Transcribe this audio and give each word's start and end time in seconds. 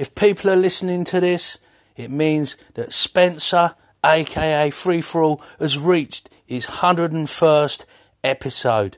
If 0.00 0.14
people 0.14 0.50
are 0.50 0.56
listening 0.56 1.04
to 1.04 1.20
this, 1.20 1.58
it 1.94 2.10
means 2.10 2.56
that 2.72 2.90
Spencer, 2.90 3.74
aka 4.02 4.70
Free 4.70 5.02
Thrall, 5.02 5.42
has 5.58 5.78
reached 5.78 6.30
his 6.46 6.64
101st 6.64 7.84
episode. 8.24 8.96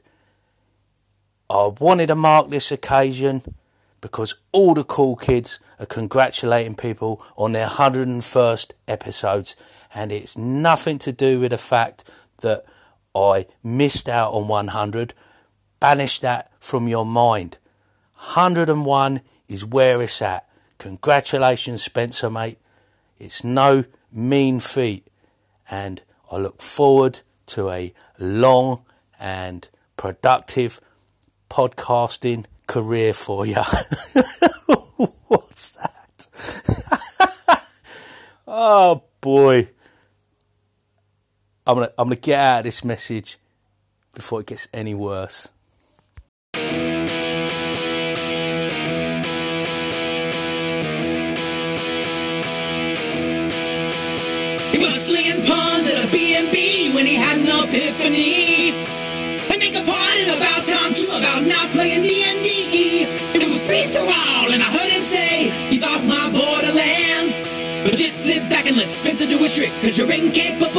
I 1.51 1.73
wanted 1.81 2.07
to 2.07 2.15
mark 2.15 2.51
this 2.51 2.71
occasion 2.71 3.43
because 4.01 4.37
all 4.53 4.75
the 4.75 4.85
cool 4.85 5.17
kids 5.17 5.59
are 5.81 5.87
congratulating 5.87 6.77
people 6.77 7.21
on 7.37 7.51
their 7.51 7.67
101st 7.67 8.71
episodes, 8.87 9.57
and 9.93 10.13
it's 10.13 10.39
nothing 10.39 10.99
to 10.99 11.11
do 11.11 11.41
with 11.41 11.51
the 11.51 11.59
fact 11.59 12.09
that 12.43 12.65
I 13.13 13.47
missed 13.65 14.09
out 14.09 14.35
on 14.35 14.47
100. 14.47 15.15
Banish 15.81 16.21
that 16.21 16.53
from 16.61 16.87
your 16.87 17.05
mind. 17.05 17.59
101 18.15 19.21
is 19.49 19.65
where 19.65 20.01
it's 20.01 20.23
at. 20.23 20.47
Congratulations, 20.83 21.81
Spencer, 21.85 22.29
mate. 22.29 22.59
It's 23.17 23.45
no 23.45 23.85
mean 24.11 24.59
feat, 24.59 25.07
and 25.71 26.03
I 26.29 26.39
look 26.39 26.61
forward 26.61 27.21
to 27.47 27.71
a 27.71 27.95
long 28.19 28.85
and 29.21 29.69
productive 29.97 30.81
podcasting 31.49 32.47
career 32.67 33.15
for 33.15 33.47
you. 33.47 33.55
What's 35.29 35.71
that? 35.71 36.27
oh 38.49 39.05
boy. 39.21 39.69
I'm 41.65 41.77
gonna 41.77 41.93
I'm 41.97 42.09
gonna 42.09 42.17
get 42.17 42.41
out 42.41 42.59
of 42.59 42.65
this 42.65 42.83
message 42.83 43.39
before 44.15 44.41
it 44.41 44.47
gets 44.49 44.67
any 44.75 44.97
worse. 44.97 45.49
Was 54.83 54.95
slinging 54.95 55.47
pawns 55.47 55.89
at 55.91 56.03
a 56.05 56.11
B&B 56.11 56.93
when 56.95 57.07
he 57.07 57.15
had 57.15 57.39
an 57.39 57.47
epiphany. 57.47 58.75
And 59.47 59.61
they 59.63 59.71
complained 59.71 60.31
about 60.35 60.67
time 60.67 60.95
too, 60.95 61.07
about 61.07 61.47
not 61.47 61.71
playing 61.71 62.03
D&D. 62.03 63.07
It 63.39 63.47
was 63.47 63.65
free 63.65 63.87
for 63.87 64.03
all, 64.03 64.51
and 64.51 64.63
I 64.63 64.67
heard 64.67 64.91
him 64.91 65.03
say, 65.03 65.55
keep 65.71 65.87
off 65.87 66.03
my 66.05 66.27
borderlands. 66.35 67.41
But 67.85 67.95
just 67.97 68.27
sit 68.27 68.49
back 68.49 68.67
and 68.67 68.77
let 68.77 68.91
Spencer 68.91 69.27
do 69.27 69.39
his 69.39 69.55
trick, 69.55 69.71
cause 69.83 69.99
you're 69.99 70.11
incapable 70.11 70.72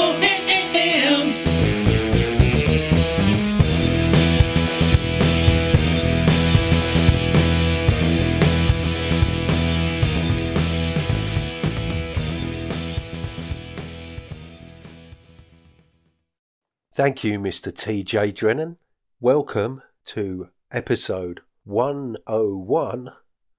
Thank 16.95 17.23
you, 17.23 17.39
Mr. 17.39 17.71
TJ 17.71 18.35
Drennan. 18.35 18.77
Welcome 19.19 19.81
to 20.05 20.49
episode 20.71 21.41
101 21.63 23.11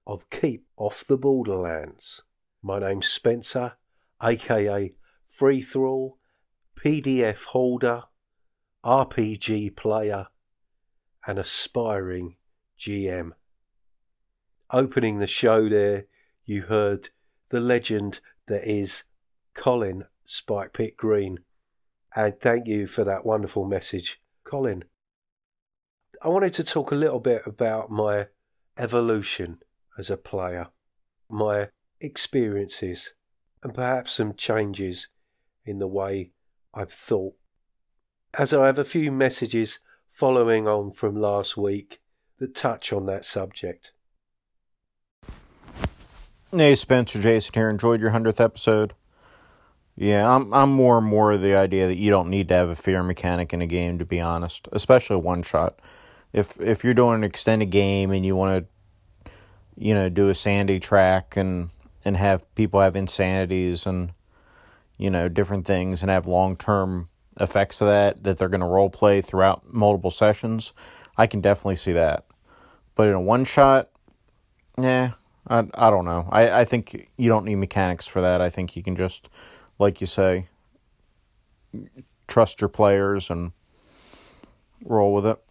of 0.07 0.29
Keep 0.29 0.65
Off 0.77 1.03
the 1.05 1.17
Borderlands. 1.17 2.23
My 2.63 2.79
name's 2.79 3.09
Spencer, 3.09 3.73
aka 4.23 4.95
Free 5.27 5.61
Thrall, 5.61 6.17
PDF 6.81 7.43
holder, 7.47 8.03
RPG 8.85 9.75
player, 9.75 10.27
and 11.27 11.37
aspiring 11.37 12.37
GM. 12.79 13.31
Opening 14.71 15.19
the 15.19 15.27
show 15.27 15.67
there, 15.67 16.05
you 16.45 16.61
heard 16.61 17.09
the 17.49 17.59
legend 17.59 18.21
that 18.47 18.63
is 18.63 19.03
Colin 19.53 20.05
Spike 20.23 20.71
Pit 20.71 20.95
Green 20.95 21.39
and 22.15 22.39
thank 22.39 22.67
you 22.67 22.87
for 22.87 23.03
that 23.03 23.25
wonderful 23.25 23.65
message, 23.65 24.21
Colin. 24.43 24.85
I 26.21 26.29
wanted 26.29 26.53
to 26.53 26.63
talk 26.63 26.91
a 26.91 26.95
little 26.95 27.19
bit 27.19 27.41
about 27.45 27.91
my 27.91 28.27
evolution 28.77 29.59
as 29.97 30.09
a 30.09 30.17
player, 30.17 30.69
my 31.29 31.69
experiences, 31.99 33.13
and 33.61 33.73
perhaps 33.73 34.13
some 34.13 34.33
changes 34.33 35.09
in 35.65 35.79
the 35.79 35.87
way 35.87 36.31
I've 36.73 36.91
thought. 36.91 37.35
As 38.37 38.53
I 38.53 38.65
have 38.65 38.79
a 38.79 38.85
few 38.85 39.11
messages 39.11 39.79
following 40.09 40.67
on 40.67 40.91
from 40.91 41.15
last 41.15 41.57
week 41.57 41.99
that 42.39 42.55
touch 42.55 42.93
on 42.93 43.05
that 43.05 43.25
subject. 43.25 43.91
Hey, 46.51 46.75
Spencer 46.75 47.21
Jason 47.21 47.53
here. 47.53 47.69
Enjoyed 47.69 47.99
your 47.99 48.11
100th 48.11 48.39
episode. 48.39 48.93
Yeah, 49.95 50.29
I'm 50.29 50.53
I'm 50.53 50.71
more 50.71 50.97
and 50.97 51.07
more 51.07 51.31
of 51.31 51.41
the 51.41 51.55
idea 51.55 51.87
that 51.87 51.97
you 51.97 52.11
don't 52.11 52.29
need 52.29 52.49
to 52.49 52.55
have 52.55 52.69
a 52.69 52.75
fear 52.75 53.01
mechanic 53.03 53.53
in 53.53 53.61
a 53.61 53.67
game 53.67 53.97
to 53.99 54.05
be 54.05 54.19
honest, 54.19 54.67
especially 54.73 55.17
one 55.17 55.43
shot. 55.43 55.79
If 56.33 56.59
if 56.59 56.83
you're 56.83 56.93
doing 56.93 57.15
an 57.15 57.23
extended 57.23 57.69
game 57.69 58.11
and 58.11 58.25
you 58.25 58.35
want 58.35 58.65
to 58.65 59.31
you 59.77 59.93
know, 59.93 60.09
do 60.09 60.29
a 60.29 60.35
sanity 60.35 60.79
track 60.79 61.37
and 61.37 61.69
and 62.03 62.17
have 62.17 62.43
people 62.55 62.79
have 62.81 62.95
insanities 62.95 63.85
and 63.85 64.11
you 64.97 65.09
know, 65.09 65.27
different 65.27 65.65
things 65.65 66.01
and 66.01 66.09
have 66.09 66.25
long-term 66.25 67.09
effects 67.37 67.81
of 67.81 67.87
that 67.87 68.23
that 68.23 68.37
they're 68.37 68.47
going 68.49 68.61
to 68.61 68.67
role 68.67 68.89
play 68.89 69.21
throughout 69.21 69.73
multiple 69.73 70.11
sessions, 70.11 70.71
I 71.17 71.27
can 71.27 71.41
definitely 71.41 71.75
see 71.75 71.91
that. 71.91 72.25
But 72.95 73.09
in 73.09 73.13
a 73.13 73.21
one 73.21 73.43
shot, 73.43 73.89
yeah, 74.81 75.11
I 75.47 75.65
I 75.73 75.89
don't 75.89 76.05
know. 76.05 76.27
I 76.31 76.61
I 76.61 76.65
think 76.65 77.09
you 77.17 77.29
don't 77.29 77.45
need 77.45 77.55
mechanics 77.55 78.07
for 78.07 78.21
that. 78.21 78.41
I 78.41 78.49
think 78.49 78.75
you 78.75 78.83
can 78.83 78.95
just 78.95 79.29
like 79.79 80.01
you 80.01 80.07
say, 80.07 80.47
trust 82.27 82.61
your 82.61 82.69
players 82.69 83.29
and 83.29 83.51
roll 84.83 85.13
with 85.13 85.25
it. 85.25 85.41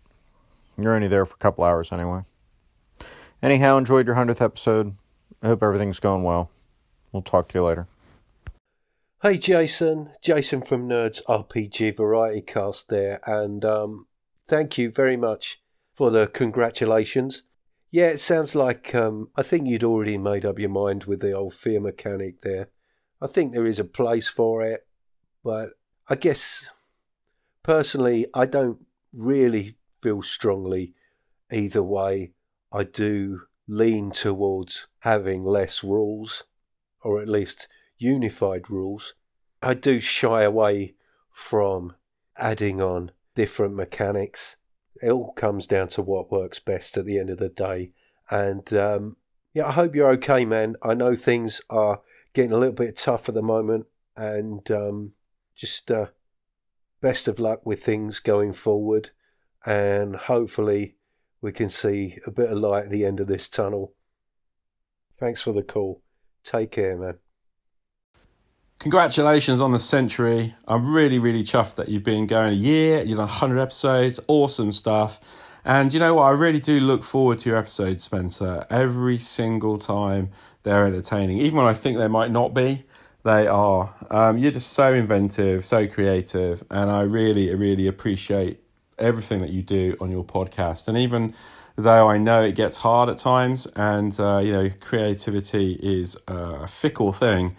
You're 0.79 0.95
only 0.95 1.09
there 1.09 1.25
for 1.25 1.35
a 1.35 1.39
couple 1.39 1.65
hours 1.65 1.93
anyway. 1.93 2.23
Anyhow, 3.43 3.77
enjoyed 3.77 4.07
your 4.07 4.17
100th 4.17 4.41
episode. 4.41 4.95
I 5.43 5.49
hope 5.49 5.63
everything's 5.63 6.01
going 6.01 6.23
well. 6.23 6.51
We'll 7.13 7.23
talk 7.23 7.49
to 7.49 7.59
you 7.59 7.65
later. 7.65 7.87
Hey 9.23 9.39
Jason, 9.39 10.11
Jason 10.21 10.61
from 10.61 10.87
Nerds 10.87 11.23
RPG 11.27 11.97
Variety 11.97 12.43
Cast 12.43 12.91
there, 12.91 13.21
and 13.25 13.65
um, 13.65 14.07
thank 14.49 14.77
you 14.77 14.91
very 14.91 15.17
much 15.17 15.63
for 15.95 16.11
the 16.11 16.27
congratulations. 16.27 17.45
Yeah, 17.91 18.09
it 18.09 18.21
sounds 18.21 18.55
like 18.55 18.95
um, 18.95 19.31
I 19.35 19.43
think 19.43 19.67
you'd 19.67 19.83
already 19.83 20.19
made 20.19 20.45
up 20.45 20.59
your 20.59 20.69
mind 20.69 21.05
with 21.05 21.21
the 21.21 21.33
old 21.33 21.55
fear 21.55 21.81
mechanic 21.81 22.43
there. 22.43 22.69
I 23.25 23.27
think 23.27 23.55
there 23.55 23.65
is 23.65 23.79
a 23.79 23.85
place 23.85 24.29
for 24.29 24.63
it, 24.63 24.87
but 25.43 25.71
I 26.09 26.15
guess 26.15 26.69
personally, 27.63 28.27
I 28.35 28.45
don't 28.45 28.85
really 29.15 29.77
feel 30.03 30.21
strongly 30.21 30.93
either 31.51 31.83
way. 31.83 32.35
I 32.71 32.85
do 32.85 33.45
lean 33.67 34.11
towards 34.11 34.89
having 34.99 35.43
less 35.43 35.83
rules, 35.83 36.45
or 37.01 37.23
at 37.23 37.29
least 37.29 37.67
unified 37.97 38.69
rules. 38.69 39.15
I 39.63 39.73
do 39.73 40.01
shy 40.01 40.43
away 40.43 40.95
from 41.31 41.95
adding 42.37 42.83
on 42.83 43.11
different 43.35 43.75
mechanics. 43.75 44.57
It 45.03 45.09
all 45.11 45.33
comes 45.33 45.67
down 45.67 45.89
to 45.89 46.03
what 46.03 46.31
works 46.31 46.61
best 46.61 46.99
at 46.99 47.07
the 47.07 47.19
end 47.19 47.31
of 47.31 47.39
the 47.39 47.49
day. 47.49 47.93
And 48.31 48.71
um, 48.75 49.17
yeah, 49.55 49.69
I 49.69 49.73
hope 49.73 49.95
you're 49.95 50.11
okay, 50.11 50.45
man. 50.45 50.77
I 50.83 50.93
know 50.93 51.17
things 51.17 51.63
are 51.71 52.03
getting 52.35 52.53
a 52.53 52.59
little 52.59 52.75
bit 52.75 52.97
tough 52.97 53.29
at 53.29 53.35
the 53.35 53.43
moment, 53.43 53.87
and 54.17 54.69
um, 54.71 55.13
just 55.55 55.91
uh, 55.91 56.09
best 57.01 57.29
of 57.29 57.39
luck 57.39 57.65
with 57.65 57.83
things 57.83 58.21
going 58.21 58.53
forward, 58.53 59.11
and 59.65 60.17
hopefully 60.17 60.97
we 61.41 61.53
can 61.53 61.69
see 61.69 62.19
a 62.27 62.31
bit 62.31 62.51
of 62.51 62.59
light 62.59 62.85
at 62.85 62.91
the 62.91 63.05
end 63.05 63.21
of 63.21 63.27
this 63.27 63.49
tunnel. 63.49 63.95
Thanks 65.19 65.41
for 65.43 65.53
the 65.53 65.63
call. 65.63 66.03
Take 66.43 66.73
care, 66.73 66.97
man. 66.97 67.19
Congratulations 68.79 69.61
on 69.61 69.73
the 69.73 69.79
century. 69.79 70.55
I'm 70.67 70.93
really, 70.93 71.19
really 71.19 71.43
chuffed 71.43 71.77
that 71.77 71.89
you've 71.89 72.03
been 72.03 72.27
going 72.27 72.53
a 72.53 72.57
year, 72.57 73.03
you 73.03 73.15
know, 73.15 73.23
100 73.23 73.59
episodes, 73.59 74.21
awesome 74.27 74.73
stuff. 74.73 75.21
And 75.65 75.95
you 75.95 76.01
know 76.01 76.15
what? 76.15 76.25
I 76.25 76.31
really 76.31 76.61
do 76.61 76.81
look 76.81 77.03
forward 77.03 77.39
to 77.41 77.49
your 77.49 77.59
episodes, 77.59 78.05
Spencer. 78.05 78.67
Every 78.69 79.17
single 79.17 79.79
time 79.79 80.31
they're 80.65 80.87
entertaining. 80.87 81.39
Even 81.39 81.59
when 81.59 81.67
I 81.67 81.75
think 81.75 81.99
they 81.99 82.09
might 82.09 82.31
not 82.31 82.53
be, 82.53 82.85
they 83.23 83.47
are. 83.47 83.95
Um, 84.11 84.37
you're 84.37 84.51
just 84.51 84.73
so 84.73 84.93
inventive, 84.93 85.65
so 85.65 85.87
creative, 85.87 86.65
and 86.71 86.91
I 86.91 87.03
really, 87.03 87.55
really 87.55 87.87
appreciate 87.87 88.61
everything 88.99 89.41
that 89.41 89.51
you 89.51 89.63
do 89.63 89.97
on 90.01 90.11
your 90.11 90.25
podcast. 90.25 90.89
And 90.89 90.99
even 90.99 91.35
though 91.77 92.09
I 92.09 92.19
know 92.19 92.43
it 92.43 92.55
gets 92.55 92.79
hard 92.79 93.09
at 93.09 93.19
times, 93.19 93.67
and 93.77 94.19
uh, 94.19 94.39
you 94.39 94.53
know, 94.53 94.71
creativity 94.81 95.79
is 95.83 96.19
a 96.27 96.67
fickle 96.67 97.13
thing, 97.13 97.57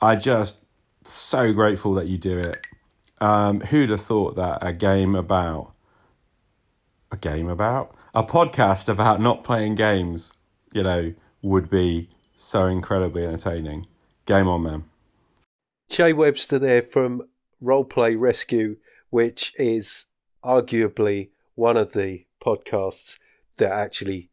I 0.00 0.16
just 0.16 0.64
so 1.04 1.52
grateful 1.52 1.94
that 1.94 2.06
you 2.06 2.18
do 2.18 2.38
it. 2.38 2.58
Um, 3.20 3.60
who'd 3.60 3.90
have 3.90 4.00
thought 4.00 4.34
that 4.34 4.58
a 4.62 4.72
game 4.72 5.14
about 5.14 5.74
a 7.12 7.16
game 7.16 7.48
about 7.48 7.94
a 8.14 8.24
podcast 8.24 8.88
about 8.88 9.20
not 9.20 9.44
playing 9.44 9.74
games, 9.76 10.32
you 10.72 10.82
know, 10.82 11.14
would 11.40 11.70
be 11.70 12.08
so 12.42 12.66
incredibly 12.66 13.24
entertaining. 13.24 13.86
Game 14.26 14.48
on, 14.48 14.62
man. 14.62 14.84
Jay 15.88 16.12
Webster 16.12 16.58
there 16.58 16.82
from 16.82 17.22
Roleplay 17.62 18.18
Rescue, 18.18 18.76
which 19.10 19.54
is 19.58 20.06
arguably 20.44 21.30
one 21.54 21.76
of 21.76 21.92
the 21.92 22.26
podcasts 22.44 23.18
that 23.58 23.70
actually 23.70 24.30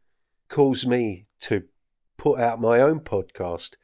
caused 0.48 0.88
me 0.88 1.28
to 1.42 1.64
put 2.18 2.40
out 2.40 2.60
my 2.60 2.82
own 2.82 3.00
podcast 3.00 3.76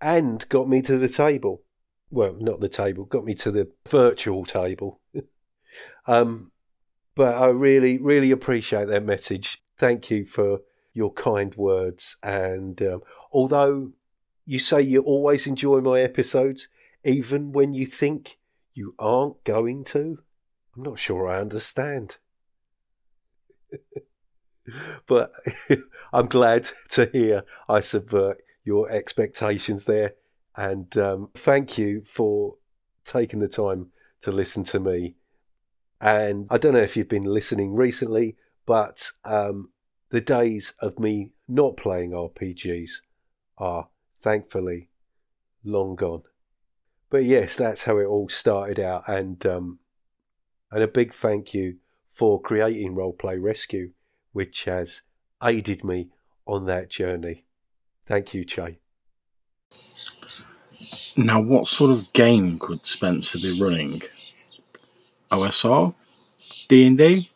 and 0.00 0.48
got 0.48 0.68
me 0.68 0.80
to 0.82 0.96
the 0.96 1.08
table. 1.08 1.62
Well, 2.10 2.34
not 2.38 2.60
the 2.60 2.68
table, 2.68 3.04
got 3.04 3.24
me 3.24 3.34
to 3.36 3.50
the 3.50 3.70
virtual 3.86 4.44
table. 4.46 5.00
um, 6.06 6.52
but 7.14 7.34
I 7.34 7.48
really, 7.48 7.98
really 7.98 8.30
appreciate 8.30 8.88
that 8.88 9.04
message. 9.04 9.62
Thank 9.78 10.10
you 10.10 10.24
for 10.24 10.60
your 10.96 11.12
kind 11.12 11.54
words. 11.54 12.16
And 12.22 12.80
um, 12.82 13.02
although 13.36 13.92
you 14.46 14.58
say 14.58 14.80
you 14.80 15.02
always 15.02 15.46
enjoy 15.46 15.78
my 15.82 16.00
episodes, 16.00 16.68
even 17.04 17.52
when 17.52 17.74
you 17.74 17.84
think 17.84 18.38
you 18.72 18.94
aren't 18.98 19.44
going 19.44 19.84
to, 19.84 20.20
I'm 20.74 20.82
not 20.82 20.98
sure 20.98 21.28
I 21.28 21.38
understand. 21.38 22.16
but 25.06 25.32
I'm 26.14 26.28
glad 26.28 26.70
to 26.92 27.10
hear 27.12 27.44
I 27.68 27.80
subvert 27.80 28.38
your 28.64 28.90
expectations 28.90 29.84
there. 29.84 30.14
And 30.56 30.96
um, 30.96 31.28
thank 31.34 31.76
you 31.76 32.04
for 32.06 32.54
taking 33.04 33.40
the 33.40 33.48
time 33.48 33.88
to 34.22 34.32
listen 34.32 34.64
to 34.64 34.80
me. 34.80 35.16
And 36.00 36.46
I 36.48 36.56
don't 36.56 36.72
know 36.72 36.80
if 36.80 36.96
you've 36.96 37.06
been 37.06 37.24
listening 37.24 37.74
recently, 37.74 38.36
but 38.64 39.10
um, 39.26 39.72
the 40.08 40.22
days 40.22 40.72
of 40.80 40.98
me 40.98 41.32
not 41.46 41.76
playing 41.76 42.12
RPGs 42.12 43.02
are 43.58 43.88
thankfully 44.20 44.88
long 45.64 45.96
gone. 45.96 46.22
But 47.10 47.24
yes, 47.24 47.56
that's 47.56 47.84
how 47.84 47.98
it 47.98 48.06
all 48.06 48.28
started 48.28 48.80
out. 48.80 49.08
And 49.08 49.44
um, 49.46 49.78
and 50.70 50.82
a 50.82 50.88
big 50.88 51.14
thank 51.14 51.54
you 51.54 51.76
for 52.10 52.40
creating 52.40 52.94
Roleplay 52.94 53.40
Rescue, 53.40 53.92
which 54.32 54.64
has 54.64 55.02
aided 55.42 55.84
me 55.84 56.08
on 56.46 56.66
that 56.66 56.88
journey. 56.88 57.44
Thank 58.06 58.34
you, 58.34 58.44
Jay. 58.44 58.78
Now, 61.16 61.40
what 61.40 61.68
sort 61.68 61.90
of 61.90 62.12
game 62.12 62.58
could 62.58 62.86
Spencer 62.86 63.38
be 63.38 63.60
running? 63.60 64.02
OSR? 65.30 65.94
D&D? 66.68 67.30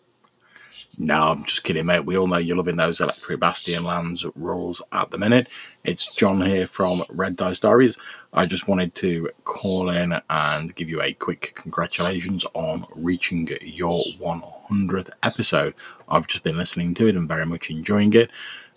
No, 1.02 1.30
I'm 1.30 1.44
just 1.44 1.64
kidding, 1.64 1.86
mate. 1.86 2.04
We 2.04 2.18
all 2.18 2.26
know 2.26 2.36
you're 2.36 2.58
loving 2.58 2.76
those 2.76 3.00
Electric 3.00 3.40
Bastion 3.40 3.84
lands 3.84 4.26
rules 4.36 4.82
at 4.92 5.10
the 5.10 5.16
minute. 5.16 5.48
It's 5.82 6.12
John 6.12 6.42
here 6.42 6.66
from 6.66 7.02
Red 7.08 7.36
Dice 7.36 7.58
Diaries. 7.58 7.96
I 8.34 8.44
just 8.44 8.68
wanted 8.68 8.94
to 8.96 9.30
call 9.44 9.88
in 9.88 10.20
and 10.28 10.74
give 10.74 10.90
you 10.90 11.00
a 11.00 11.14
quick 11.14 11.54
congratulations 11.56 12.44
on 12.52 12.84
reaching 12.94 13.48
your 13.62 14.04
100th 14.20 15.08
episode. 15.22 15.72
I've 16.10 16.26
just 16.26 16.44
been 16.44 16.58
listening 16.58 16.92
to 16.96 17.06
it 17.06 17.16
and 17.16 17.26
very 17.26 17.46
much 17.46 17.70
enjoying 17.70 18.12
it. 18.12 18.30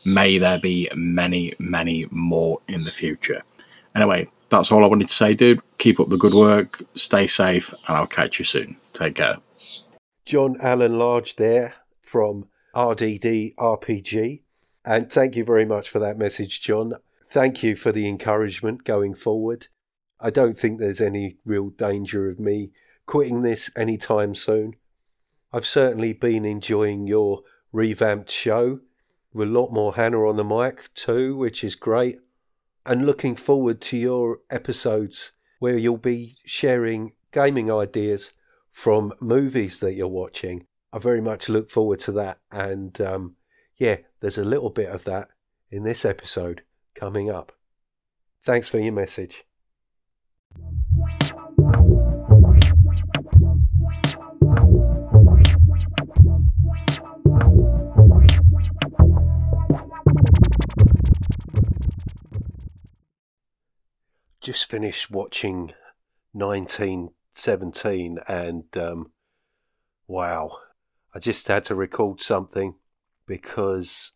May 0.06 0.38
there 0.38 0.60
be 0.60 0.88
many, 0.96 1.52
many 1.60 2.08
more 2.10 2.62
in 2.69 2.86
the 2.86 2.92
future. 2.92 3.44
Anyway, 3.96 4.30
that's 4.48 4.72
all 4.72 4.86
I 4.86 4.88
wanted 4.88 5.10
to 5.10 5.14
say, 5.14 5.34
dude. 5.34 5.60
Keep 5.78 6.00
up 6.00 6.08
the 6.08 6.16
good 6.16 6.34
work, 6.34 6.84
stay 6.96 7.28
safe, 7.28 7.74
and 7.86 7.98
I'll 7.98 8.08
catch 8.08 8.40
you 8.40 8.46
soon. 8.46 8.78
Take 8.94 9.16
care. 9.16 9.40
John 10.26 10.56
Allen 10.62 10.98
Large 10.98 11.36
there 11.36 11.74
from 12.04 12.46
RDD 12.76 13.56
RPG. 13.56 14.42
And 14.86 15.12
thank 15.12 15.36
you 15.36 15.44
very 15.44 15.66
much 15.66 15.90
for 15.90 16.00
that 16.00 16.18
message, 16.18 16.62
John. 16.62 16.94
Thank 17.26 17.64
you 17.64 17.76
for 17.76 17.92
the 17.92 18.08
encouragement 18.08 18.84
going 18.84 19.16
forward. 19.16 19.68
I 20.20 20.30
don't 20.30 20.58
think 20.58 20.80
there's 20.80 21.02
any 21.02 21.38
real 21.46 21.70
danger 21.70 22.30
of 22.30 22.40
me 22.40 22.72
quitting 23.06 23.42
this 23.42 23.72
anytime 23.76 24.36
soon. 24.36 24.76
I've 25.52 25.66
certainly 25.66 26.14
been 26.14 26.46
enjoying 26.46 27.08
your 27.08 27.42
revamped 27.72 28.32
show 28.32 28.82
with 29.34 29.48
a 29.48 29.52
lot 29.52 29.72
more 29.72 29.96
Hannah 29.96 30.28
on 30.28 30.36
the 30.36 30.44
mic 30.44 30.94
too, 30.94 31.36
which 31.36 31.64
is 31.64 31.76
great. 31.76 32.20
And 32.86 33.06
looking 33.06 33.36
forward 33.36 33.82
to 33.82 33.98
your 33.98 34.40
episodes 34.50 35.32
where 35.60 35.78
you'll 35.78 35.98
be 35.98 36.38
sharing 36.46 37.14
gaming 37.32 37.72
ideas 37.72 38.34
from 38.72 39.14
movies 39.20 39.80
that 39.80 39.94
you're 39.94 40.08
watching. 40.08 40.66
I 40.94 41.00
very 41.00 41.22
much 41.22 41.50
look 41.50 41.72
forward 41.72 42.00
to 42.01 42.12
that. 42.12 42.40
And 42.51 43.01
um, 43.01 43.36
yeah, 43.78 43.98
there's 44.19 44.38
a 44.38 44.44
little 44.44 44.69
bit 44.69 44.90
of 44.90 45.06
that 45.06 45.30
in 45.72 45.84
this 45.84 46.06
episode 46.06 46.62
coming 46.94 47.31
up. 47.31 47.51
Thanks 48.44 48.69
for 48.69 48.78
your 48.78 48.94
message. 48.94 49.44
Just 64.42 64.69
finished 64.69 65.10
watching 65.10 65.74
1917 66.34 68.19
and 68.28 68.78
um, 68.78 69.12
wow, 70.06 70.60
I 71.13 71.19
just 71.19 71.48
had 71.48 71.65
to 71.65 71.75
record 71.75 72.21
something 72.21 72.75
because, 73.27 74.13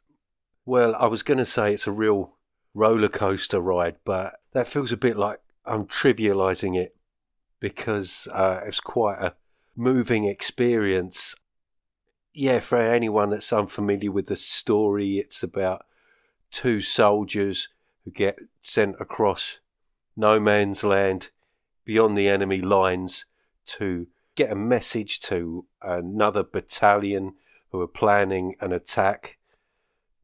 well, 0.66 0.96
I 0.96 1.08
was 1.08 1.24
going 1.24 1.38
to 1.38 1.46
say 1.46 1.74
it's 1.74 1.88
a 1.88 1.92
real 1.92 2.38
roller 2.74 3.10
coaster 3.10 3.60
ride, 3.60 3.98
but 4.04 4.40
that 4.54 4.68
feels 4.68 4.92
a 4.92 4.98
bit 4.98 5.18
like 5.18 5.40
I'm 5.66 5.86
trivializing 5.86 6.76
it 6.76 6.96
because 7.60 8.28
uh, 8.32 8.62
it's 8.66 8.80
quite 8.80 9.20
a 9.20 9.36
moving 9.76 10.26
experience. 10.26 11.36
Yeah, 12.34 12.60
for 12.60 12.78
anyone 12.78 13.30
that's 13.30 13.54
unfamiliar 13.54 14.12
with 14.12 14.28
the 14.28 14.36
story, 14.36 15.18
it's 15.18 15.44
about 15.44 15.86
two 16.52 16.82
soldiers 16.82 17.70
who 18.04 18.12
get 18.12 18.40
sent 18.62 18.96
across 19.00 19.60
no 20.16 20.40
man's 20.40 20.84
land 20.84 21.30
beyond 21.86 22.18
the 22.18 22.28
enemy 22.28 22.62
lines 22.62 23.26
to 23.66 24.08
get 24.38 24.52
a 24.52 24.56
message 24.56 25.20
to 25.20 25.66
another 25.82 26.44
battalion 26.44 27.34
who 27.72 27.82
are 27.82 27.88
planning 27.88 28.56
an 28.62 28.72
attack, 28.72 29.38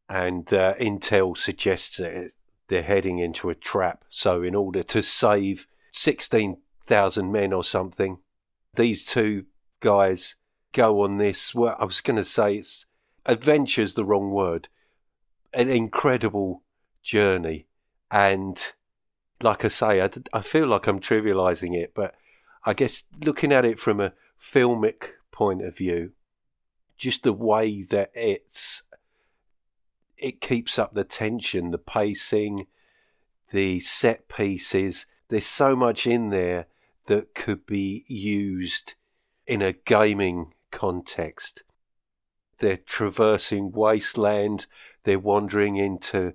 and 0.07 0.53
uh, 0.53 0.75
intel 0.79 1.35
suggests 1.35 1.97
that 1.97 2.31
they're 2.67 2.83
heading 2.83 3.19
into 3.19 3.49
a 3.49 3.55
trap. 3.55 4.05
So, 4.09 4.41
in 4.43 4.55
order 4.55 4.83
to 4.83 5.01
save 5.01 5.67
16,000 5.91 7.31
men 7.31 7.51
or 7.51 7.63
something, 7.63 8.19
these 8.75 9.05
two 9.05 9.45
guys 9.81 10.35
go 10.71 11.01
on 11.01 11.17
this. 11.17 11.53
Well, 11.53 11.75
I 11.79 11.85
was 11.85 11.99
going 11.99 12.17
to 12.17 12.25
say 12.25 12.55
it's 12.55 12.85
adventure's 13.25 13.95
the 13.95 14.05
wrong 14.05 14.31
word, 14.31 14.69
an 15.53 15.69
incredible 15.69 16.63
journey. 17.01 17.67
And 18.11 18.61
like 19.41 19.65
I 19.65 19.69
say, 19.69 20.01
I, 20.01 20.09
I 20.31 20.41
feel 20.41 20.67
like 20.67 20.87
I'm 20.87 20.99
trivializing 20.99 21.75
it, 21.75 21.93
but 21.93 22.15
I 22.65 22.73
guess 22.73 23.05
looking 23.23 23.51
at 23.51 23.65
it 23.65 23.77
from 23.77 23.99
a 23.99 24.13
filmic 24.39 25.11
point 25.31 25.63
of 25.63 25.77
view, 25.77 26.11
just 26.97 27.23
the 27.23 27.33
way 27.33 27.83
that 27.83 28.11
it's 28.13 28.83
it 30.17 30.39
keeps 30.39 30.79
up 30.79 30.93
the 30.93 31.03
tension, 31.03 31.71
the 31.71 31.77
pacing, 31.77 32.67
the 33.51 33.79
set 33.81 34.29
pieces. 34.29 35.05
There's 35.27 35.45
so 35.45 35.75
much 35.75 36.07
in 36.07 36.29
there 36.29 36.67
that 37.07 37.35
could 37.35 37.65
be 37.65 38.05
used 38.07 38.95
in 39.45 39.61
a 39.61 39.73
gaming 39.73 40.53
context. 40.71 41.63
They're 42.59 42.77
traversing 42.77 43.71
wasteland, 43.73 44.67
they're 45.03 45.19
wandering 45.19 45.75
into 45.75 46.33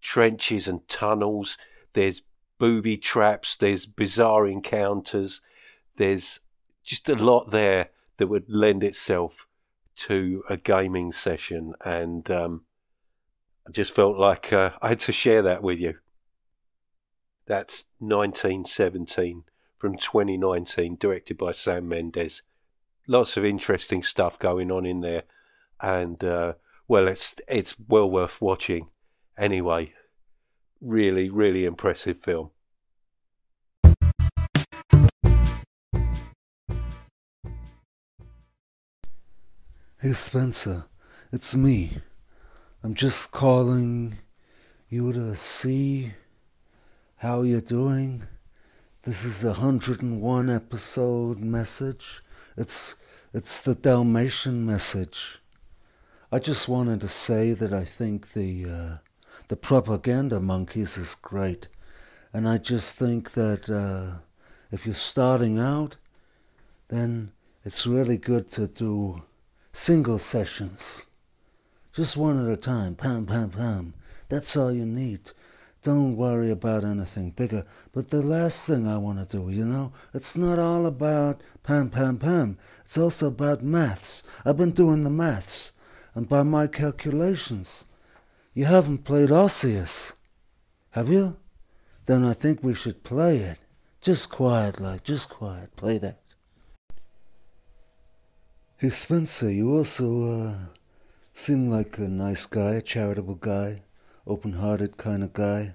trenches 0.00 0.66
and 0.66 0.86
tunnels, 0.88 1.56
there's 1.92 2.22
booby 2.58 2.96
traps, 2.96 3.54
there's 3.54 3.86
bizarre 3.86 4.48
encounters, 4.48 5.40
there's 6.00 6.40
just 6.82 7.10
a 7.10 7.14
lot 7.14 7.50
there 7.50 7.90
that 8.16 8.28
would 8.28 8.48
lend 8.48 8.82
itself 8.82 9.46
to 9.96 10.42
a 10.48 10.56
gaming 10.56 11.12
session, 11.12 11.74
and 11.84 12.30
um, 12.30 12.62
I 13.68 13.70
just 13.70 13.94
felt 13.94 14.16
like 14.16 14.50
uh, 14.50 14.70
I 14.80 14.88
had 14.88 15.00
to 15.00 15.12
share 15.12 15.42
that 15.42 15.62
with 15.62 15.78
you. 15.78 15.98
That's 17.44 17.84
1917 17.98 19.44
from 19.76 19.98
2019, 19.98 20.96
directed 20.98 21.36
by 21.36 21.50
Sam 21.50 21.86
Mendes. 21.86 22.44
Lots 23.06 23.36
of 23.36 23.44
interesting 23.44 24.02
stuff 24.02 24.38
going 24.38 24.72
on 24.72 24.86
in 24.86 25.02
there, 25.02 25.24
and 25.82 26.24
uh, 26.24 26.54
well, 26.88 27.08
it's 27.08 27.34
it's 27.46 27.76
well 27.88 28.10
worth 28.10 28.40
watching. 28.40 28.88
Anyway, 29.36 29.92
really, 30.80 31.28
really 31.28 31.66
impressive 31.66 32.18
film. 32.18 32.52
Hey 40.02 40.14
Spencer, 40.14 40.86
it's 41.30 41.54
me. 41.54 41.98
I'm 42.82 42.94
just 42.94 43.32
calling 43.32 44.16
you 44.88 45.12
to 45.12 45.36
see 45.36 46.14
how 47.16 47.42
you're 47.42 47.60
doing. 47.60 48.22
This 49.02 49.24
is 49.24 49.44
a 49.44 49.52
hundred 49.52 50.00
and 50.00 50.22
one 50.22 50.48
episode 50.48 51.40
message. 51.40 52.22
It's 52.56 52.94
it's 53.34 53.60
the 53.60 53.74
Dalmatian 53.74 54.64
message. 54.64 55.38
I 56.32 56.38
just 56.38 56.66
wanted 56.66 57.02
to 57.02 57.08
say 57.08 57.52
that 57.52 57.74
I 57.74 57.84
think 57.84 58.32
the 58.32 58.64
uh, 58.64 58.96
the 59.48 59.56
propaganda 59.56 60.40
monkeys 60.40 60.96
is 60.96 61.14
great, 61.14 61.68
and 62.32 62.48
I 62.48 62.56
just 62.56 62.96
think 62.96 63.32
that 63.32 63.68
uh, 63.68 64.20
if 64.72 64.86
you're 64.86 64.94
starting 64.94 65.58
out, 65.58 65.96
then 66.88 67.32
it's 67.66 67.86
really 67.86 68.16
good 68.16 68.50
to 68.52 68.66
do 68.66 69.24
single 69.72 70.18
sessions, 70.18 71.02
just 71.92 72.16
one 72.16 72.44
at 72.44 72.52
a 72.52 72.56
time. 72.56 72.94
Pam, 72.94 73.26
pam, 73.26 73.50
pam. 73.50 73.94
That's 74.28 74.56
all 74.56 74.72
you 74.72 74.86
need. 74.86 75.32
Don't 75.82 76.16
worry 76.16 76.50
about 76.50 76.84
anything 76.84 77.30
bigger. 77.30 77.64
But 77.92 78.10
the 78.10 78.22
last 78.22 78.64
thing 78.64 78.86
I 78.86 78.98
want 78.98 79.18
to 79.18 79.36
do, 79.36 79.50
you 79.50 79.64
know, 79.64 79.92
it's 80.12 80.36
not 80.36 80.58
all 80.58 80.86
about 80.86 81.40
pam, 81.62 81.90
pam, 81.90 82.18
pam. 82.18 82.58
It's 82.84 82.98
also 82.98 83.28
about 83.28 83.62
maths. 83.62 84.22
I've 84.44 84.56
been 84.56 84.72
doing 84.72 85.04
the 85.04 85.10
maths. 85.10 85.72
And 86.14 86.28
by 86.28 86.42
my 86.42 86.66
calculations, 86.66 87.84
you 88.52 88.66
haven't 88.66 89.04
played 89.04 89.30
Osseous. 89.30 90.12
Have 90.90 91.08
you? 91.08 91.36
Then 92.06 92.24
I 92.24 92.34
think 92.34 92.62
we 92.62 92.74
should 92.74 93.02
play 93.02 93.38
it. 93.38 93.58
Just 94.00 94.28
quiet, 94.30 94.80
like, 94.80 95.04
just 95.04 95.28
quiet. 95.28 95.74
Play 95.76 95.98
that. 95.98 96.19
Hey, 98.80 98.88
Spencer, 98.88 99.52
you 99.52 99.76
also, 99.76 100.22
uh, 100.24 100.54
seem 101.34 101.68
like 101.68 101.98
a 101.98 102.08
nice 102.08 102.46
guy, 102.46 102.76
a 102.76 102.80
charitable 102.80 103.34
guy 103.34 103.82
open-hearted 104.26 104.96
kind 104.96 105.22
of 105.22 105.34
guy. 105.34 105.74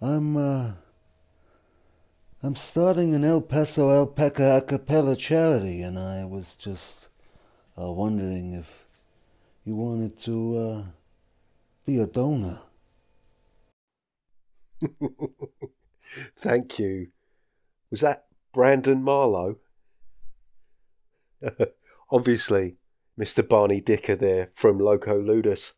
I'm 0.00 0.36
uh 0.36 0.74
I'm 2.40 2.54
starting 2.54 3.16
an 3.16 3.24
El 3.24 3.40
Paso 3.40 3.90
Alpaca 3.90 4.58
a 4.58 4.62
cappella 4.62 5.16
charity 5.16 5.82
and 5.82 5.98
I 5.98 6.24
was 6.24 6.54
just 6.54 7.08
uh, 7.76 7.90
wondering 7.90 8.54
if 8.54 8.68
you 9.64 9.74
wanted 9.74 10.16
to 10.18 10.56
uh, 10.56 10.84
be 11.84 11.98
a 11.98 12.06
donor. 12.06 12.60
Thank 16.36 16.78
you. 16.78 17.08
Was 17.90 18.02
that 18.02 18.26
Brandon 18.52 19.02
Marlowe? 19.02 19.56
Obviously, 22.10 22.76
Mr. 23.18 23.46
Barney 23.46 23.80
Dicker 23.80 24.16
there 24.16 24.50
from 24.52 24.78
Loco 24.78 25.20
Ludus. 25.20 25.74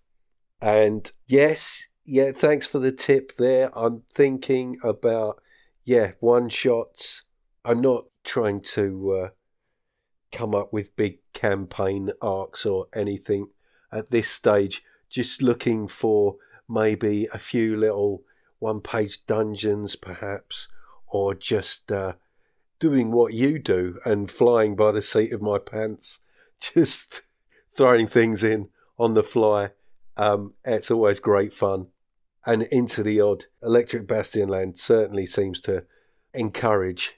And 0.61 1.11
yes, 1.27 1.89
yeah, 2.05 2.33
thanks 2.33 2.67
for 2.67 2.79
the 2.79 2.93
tip 2.93 3.37
there. 3.37 3.71
I'm 3.77 4.03
thinking 4.15 4.79
about, 4.83 5.41
yeah, 5.85 6.13
one 6.21 6.49
shots. 6.49 7.23
I'm 7.65 7.81
not 7.81 8.05
trying 8.25 8.61
to 8.61 9.13
uh, 9.13 9.29
come 10.31 10.55
up 10.55 10.73
with 10.73 10.97
big 10.97 11.19
campaign 11.33 12.11
arcs 12.21 12.67
or 12.67 12.87
anything 12.95 13.49
at 13.93 14.11
this 14.11 14.29
stage. 14.29 14.83
Just 15.09 15.43
looking 15.43 15.89
for 15.89 16.37
maybe 16.69 17.27
a 17.33 17.39
few 17.39 17.77
little 17.77 18.23
one 18.59 18.81
page 18.81 19.25
dungeons, 19.27 19.97
perhaps, 19.97 20.69
or 21.07 21.35
just 21.35 21.91
uh, 21.91 22.15
doing 22.81 23.13
what 23.13 23.33
you 23.33 23.61
do 23.61 24.01
and 24.05 24.29
flying 24.31 24.75
by 24.75 24.91
the 24.91 25.03
seat 25.03 25.33
of 25.33 25.41
my 25.41 25.59
pants, 25.59 26.19
just 26.61 27.23
throwing 27.77 28.09
things 28.09 28.43
in 28.43 28.69
on 28.99 29.15
the 29.15 29.23
fly 29.23 29.71
um, 30.21 30.53
it's 30.67 30.91
always 30.91 31.19
great 31.19 31.53
fun. 31.53 31.87
And 32.45 32.63
Into 32.65 33.03
the 33.03 33.21
Odd, 33.21 33.47
Electric 33.63 34.07
Bastionland 34.07 34.79
certainly 34.79 35.25
seems 35.25 35.61
to 35.63 35.85
encourage 36.35 37.15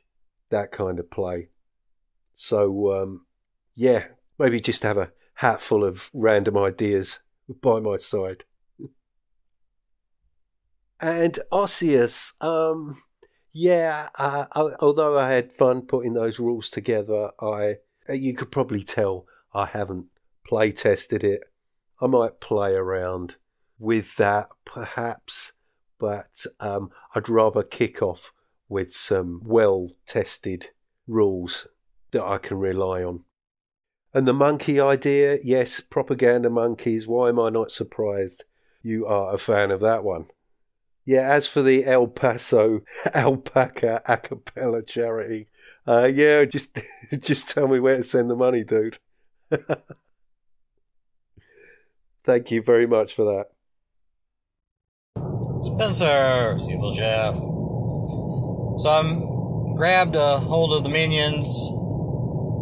that 0.51 0.71
kind 0.71 1.01
of 1.01 1.11
play. 1.11 1.49
So, 2.35 2.93
um, 2.93 3.27
yeah, 3.75 4.07
maybe 4.39 4.61
just 4.61 4.85
have 4.85 4.97
a 4.97 5.13
hat 5.35 5.61
full 5.61 5.85
of 5.85 6.11
random 6.13 6.57
ideas 6.57 7.21
by 7.61 7.81
my 7.81 7.97
side. 7.97 8.45
and 11.01 11.39
Osseous, 11.51 12.35
um, 12.41 12.97
yeah, 13.53 14.09
uh, 14.19 14.47
although 14.55 15.19
I 15.19 15.33
had 15.33 15.53
fun 15.53 15.83
putting 15.83 16.15
those 16.15 16.39
rules 16.39 16.71
together, 16.71 17.31
I 17.41 17.79
you 18.09 18.35
could 18.35 18.51
probably 18.51 18.83
tell 18.83 19.27
I 19.55 19.67
haven't 19.67 20.07
play 20.45 20.73
tested 20.73 21.23
it 21.23 21.43
I 22.03 22.09
might 22.09 22.41
play 22.41 22.75
around 22.75 23.37
with 23.79 24.17
that 24.17 24.49
perhaps, 24.65 25.53
but 26.01 26.45
um, 26.59 26.91
I'd 27.15 27.29
rather 27.29 27.63
kick 27.63 28.03
off 28.03 28.33
with 28.69 28.93
some 28.93 29.41
well 29.45 29.91
tested 30.05 30.71
rules 31.07 31.69
that 32.11 32.25
I 32.25 32.39
can 32.39 32.59
rely 32.59 33.05
on. 33.05 33.21
And 34.13 34.27
the 34.27 34.33
monkey 34.33 34.81
idea, 34.81 35.39
yes, 35.45 35.79
propaganda 35.79 36.51
monkeys. 36.51 37.07
Why 37.07 37.29
am 37.29 37.39
I 37.39 37.51
not 37.51 37.71
surprised 37.71 38.45
you 38.83 39.07
are 39.07 39.33
a 39.33 39.39
fan 39.39 39.71
of 39.71 39.79
that 39.81 40.03
one? 40.03 40.27
Yeah, 41.05 41.29
as 41.33 41.49
for 41.49 41.63
the 41.63 41.85
El 41.85 42.07
Paso 42.07 42.83
Alpaca 43.15 44.03
a 44.07 44.17
cappella 44.17 44.83
charity, 44.83 45.49
uh, 45.87 46.09
yeah, 46.13 46.45
just 46.45 46.79
just 47.19 47.49
tell 47.49 47.67
me 47.69 47.81
where 47.81 47.97
to 47.97 48.03
send 48.03 48.31
the 48.31 48.37
money, 48.37 48.65
dude. 48.65 48.99
Thank 52.25 52.53
you 52.53 52.63
very 52.63 52.87
much 52.87 53.15
for 53.15 53.25
that. 53.25 53.47
Spencer, 55.65 56.57
Evil 56.71 56.93
Jeff. 56.93 57.35
So 58.79 58.89
I 58.89 59.75
grabbed 59.77 60.15
a 60.15 60.39
hold 60.39 60.73
of 60.73 60.85
the 60.85 60.89
minions 60.89 61.49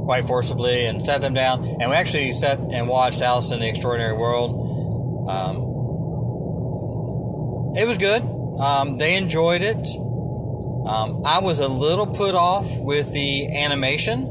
quite 0.06 0.26
forcibly 0.26 0.86
and 0.86 1.02
set 1.04 1.20
them 1.20 1.34
down, 1.34 1.64
and 1.80 1.90
we 1.90 1.96
actually 1.96 2.32
sat 2.32 2.58
and 2.58 2.88
watched 2.88 3.20
Alice 3.20 3.50
in 3.50 3.60
the 3.60 3.68
Extraordinary 3.68 4.16
World. 4.16 5.28
Um, 5.28 5.69
it 7.76 7.86
was 7.86 7.98
good. 7.98 8.22
Um, 8.60 8.98
they 8.98 9.16
enjoyed 9.16 9.62
it. 9.62 9.76
Um, 10.86 11.22
I 11.26 11.40
was 11.40 11.58
a 11.58 11.68
little 11.68 12.06
put 12.06 12.34
off 12.34 12.66
with 12.78 13.12
the 13.12 13.56
animation 13.62 14.22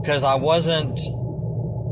because 0.00 0.24
I 0.24 0.36
wasn't 0.36 0.98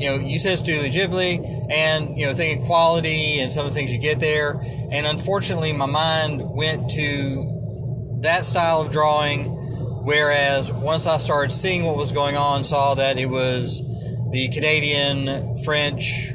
you 0.01 0.09
know, 0.09 0.17
you 0.17 0.39
said 0.39 0.57
Studio 0.57 0.83
Ghibli, 0.85 1.71
and 1.71 2.17
you 2.17 2.27
know, 2.27 2.33
thinking 2.33 2.65
quality 2.65 3.39
and 3.41 3.53
some 3.53 3.67
of 3.67 3.73
the 3.73 3.79
things 3.79 3.93
you 3.93 3.99
get 3.99 4.19
there. 4.19 4.59
And 4.91 5.07
unfortunately, 5.07 5.75
my 5.75 5.85
mind 5.85 6.41
went 6.43 6.91
to 6.93 8.19
that 8.23 8.47
style 8.47 8.81
of 8.81 8.91
drawing. 8.91 9.59
Whereas 10.05 10.73
once 10.73 11.07
I 11.07 11.19
started 11.19 11.53
seeing 11.53 11.85
what 11.85 11.99
was 11.99 12.13
going 12.13 12.35
on, 12.35 12.65
saw 12.65 12.95
that 12.95 13.19
it 13.19 13.27
was 13.27 13.83
the 14.31 14.49
Canadian, 14.49 15.63
French, 15.65 16.33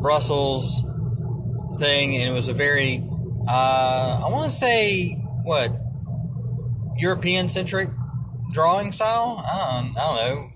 Brussels 0.00 0.82
thing, 1.78 2.16
and 2.16 2.28
it 2.28 2.32
was 2.32 2.48
a 2.48 2.54
very, 2.54 3.02
uh, 3.48 4.22
I 4.24 4.30
want 4.30 4.50
to 4.50 4.56
say, 4.56 5.14
what, 5.44 5.72
European 6.96 7.48
centric 7.48 7.90
drawing 8.52 8.92
style? 8.92 9.42
I 9.44 9.90
don't, 9.96 10.14
know 10.16 10.50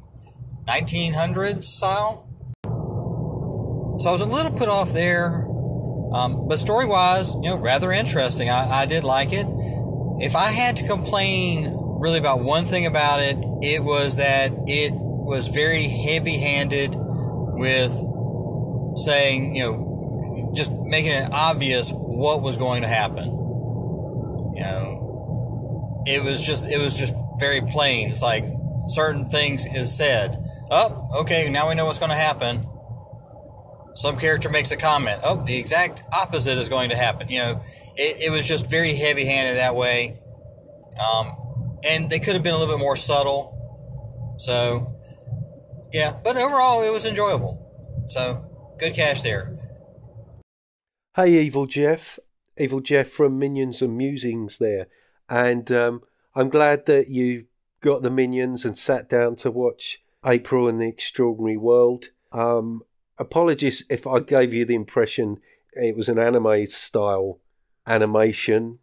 1900s 0.69 1.65
style. 1.65 2.29
So 3.99 4.09
I 4.09 4.13
was 4.13 4.21
a 4.21 4.27
little 4.27 4.53
put 4.53 4.69
off 4.69 4.93
there. 4.93 5.47
Um, 6.13 6.47
but 6.47 6.59
story 6.59 6.87
wise, 6.87 7.35
you 7.35 7.51
know, 7.51 7.57
rather 7.57 7.91
interesting. 7.91 8.51
I, 8.51 8.83
I 8.83 8.87
did 8.87 9.03
like 9.03 9.33
it. 9.33 9.47
If 10.21 10.37
I 10.37 10.51
had 10.51 10.77
to 10.79 10.87
complain 10.87 11.75
really 12.01 12.19
about 12.19 12.41
one 12.41 12.65
thing 12.65 12.87
about 12.87 13.21
it, 13.21 13.37
it 13.63 13.83
was 13.83 14.17
that 14.17 14.53
it 14.67 14.93
was 14.95 15.49
very 15.49 15.83
heavy 15.83 16.39
handed 16.39 16.95
with 16.95 17.93
saying, 18.97 19.57
you 19.57 19.63
know, 19.65 19.88
just 20.55 20.71
making 20.73 21.13
it 21.13 21.31
obvious 21.33 21.91
what 21.91 22.43
was 22.43 22.57
going 22.57 22.83
to 22.83 22.89
happen. 22.89 23.27
You 24.57 24.63
know, 24.63 26.05
it 26.07 26.23
was 26.23 26.45
just, 26.45 26.67
it 26.67 26.79
was 26.79 26.99
just 26.99 27.15
very 27.39 27.61
plain. 27.61 28.11
It's 28.11 28.23
like 28.23 28.45
certain 28.89 29.27
things 29.27 29.67
is 29.67 29.95
said 29.97 30.45
Oh, 30.71 31.09
okay, 31.21 31.49
now 31.49 31.69
we 31.69 31.75
know 31.75 31.87
what's 31.87 31.99
going 31.99 32.11
to 32.11 32.17
happen. 32.17 32.67
Some 33.95 34.19
character 34.19 34.49
makes 34.49 34.71
a 34.71 34.77
comment. 34.77 35.21
Oh, 35.25 35.43
the 35.43 35.57
exact 35.57 36.05
opposite 36.13 36.59
is 36.59 36.69
going 36.69 36.91
to 36.91 36.97
happen. 36.97 37.29
You 37.29 37.39
know, 37.39 37.63
it, 37.97 38.27
it 38.27 38.31
was 38.31 38.47
just 38.47 38.67
very 38.67 38.95
heavy 38.95 39.25
handed 39.25 39.57
that 39.57 39.75
way. 39.75 40.19
Um, 41.01 41.35
and 41.85 42.11
they 42.11 42.19
could 42.19 42.35
have 42.35 42.43
been 42.43 42.55
a 42.55 42.59
little 42.59 42.75
bit 42.75 42.81
more 42.81 42.97
subtle. 42.97 44.37
So, 44.39 44.95
yeah, 45.93 46.15
but 46.23 46.37
overall, 46.37 46.83
it 46.83 46.93
was 46.93 47.07
enjoyable. 47.07 48.07
So, 48.09 48.45
good 48.79 48.95
cash 48.95 49.23
there. 49.23 49.58
Hey, 51.21 51.43
Evil 51.43 51.67
Jeff. 51.67 52.21
Evil 52.57 52.79
Jeff 52.79 53.09
from 53.09 53.41
Minions 53.41 53.83
and 53.83 53.99
Musings 53.99 54.59
there. 54.59 54.87
And 55.29 55.69
um, 55.73 56.03
I'm 56.37 56.49
glad 56.49 56.87
that 56.87 57.09
you 57.09 57.47
got 57.81 58.03
the 58.03 58.09
Minions 58.09 58.65
and 58.65 58.79
sat 58.79 59.09
down 59.09 59.35
to 59.39 59.51
watch 59.51 60.01
April 60.25 60.69
in 60.69 60.79
the 60.79 60.87
Extraordinary 60.87 61.57
World. 61.57 62.11
Um, 62.31 62.85
apologies 63.19 63.85
if 63.91 64.07
I 64.07 64.21
gave 64.21 64.55
you 64.55 64.65
the 64.65 64.77
impression 64.77 65.41
it 65.73 65.97
was 65.97 66.09
an 66.09 66.21
anime 66.21 66.67
style 66.67 67.41
animation. 67.85 68.79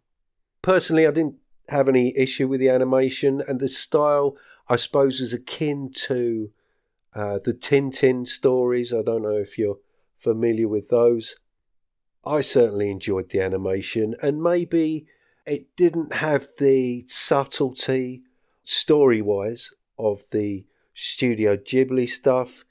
Personally, 0.60 1.06
I 1.06 1.12
didn't 1.12 1.36
have 1.70 1.88
any 1.88 2.14
issue 2.18 2.48
with 2.48 2.60
the 2.60 2.68
animation 2.68 3.42
and 3.48 3.60
the 3.60 3.68
style. 3.68 4.36
I 4.68 4.76
suppose 4.76 5.22
is 5.22 5.32
akin 5.32 5.90
to 6.04 6.50
uh, 7.14 7.38
the 7.42 7.54
Tintin 7.54 8.28
stories. 8.28 8.92
I 8.92 9.00
don't 9.00 9.22
know 9.22 9.38
if 9.38 9.56
you're 9.56 9.78
familiar 10.18 10.68
with 10.68 10.90
those. 10.90 11.36
I 12.26 12.40
certainly 12.40 12.90
enjoyed 12.90 13.30
the 13.30 13.40
animation, 13.40 14.16
and 14.20 14.42
maybe 14.42 15.06
it 15.46 15.76
didn't 15.76 16.14
have 16.14 16.48
the 16.58 17.04
subtlety 17.06 18.22
story 18.64 19.22
wise 19.22 19.70
of 19.96 20.24
the 20.32 20.66
Studio 20.92 21.56
Ghibli 21.56 22.08
stuff. 22.08 22.64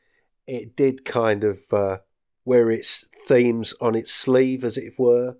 It 0.45 0.75
did 0.75 1.05
kind 1.05 1.45
of 1.45 1.61
uh, 1.71 1.99
wear 2.43 2.69
its 2.69 3.07
themes 3.25 3.73
on 3.79 3.95
its 3.95 4.11
sleeve, 4.11 4.65
as 4.65 4.77
it 4.77 4.99
were. 4.99 5.37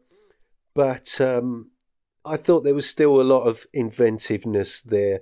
But 0.73 1.19
um, 1.19 1.71
I 2.23 2.37
thought 2.37 2.63
there 2.63 2.73
was 2.73 2.89
still 2.89 3.19
a 3.19 3.23
lot 3.23 3.43
of 3.43 3.67
inventiveness 3.73 4.81
there 4.81 5.19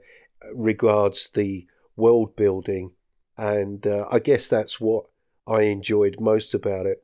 regards 0.54 1.30
the 1.30 1.66
world 1.96 2.36
building, 2.36 2.92
and 3.38 3.88
uh, 3.88 4.08
I 4.12 4.20
guess 4.20 4.48
that's 4.48 4.80
what 4.80 5.06
I 5.48 5.64
enjoyed 5.64 6.18
most 6.20 6.54
about 6.54 6.86
it. 6.86 7.04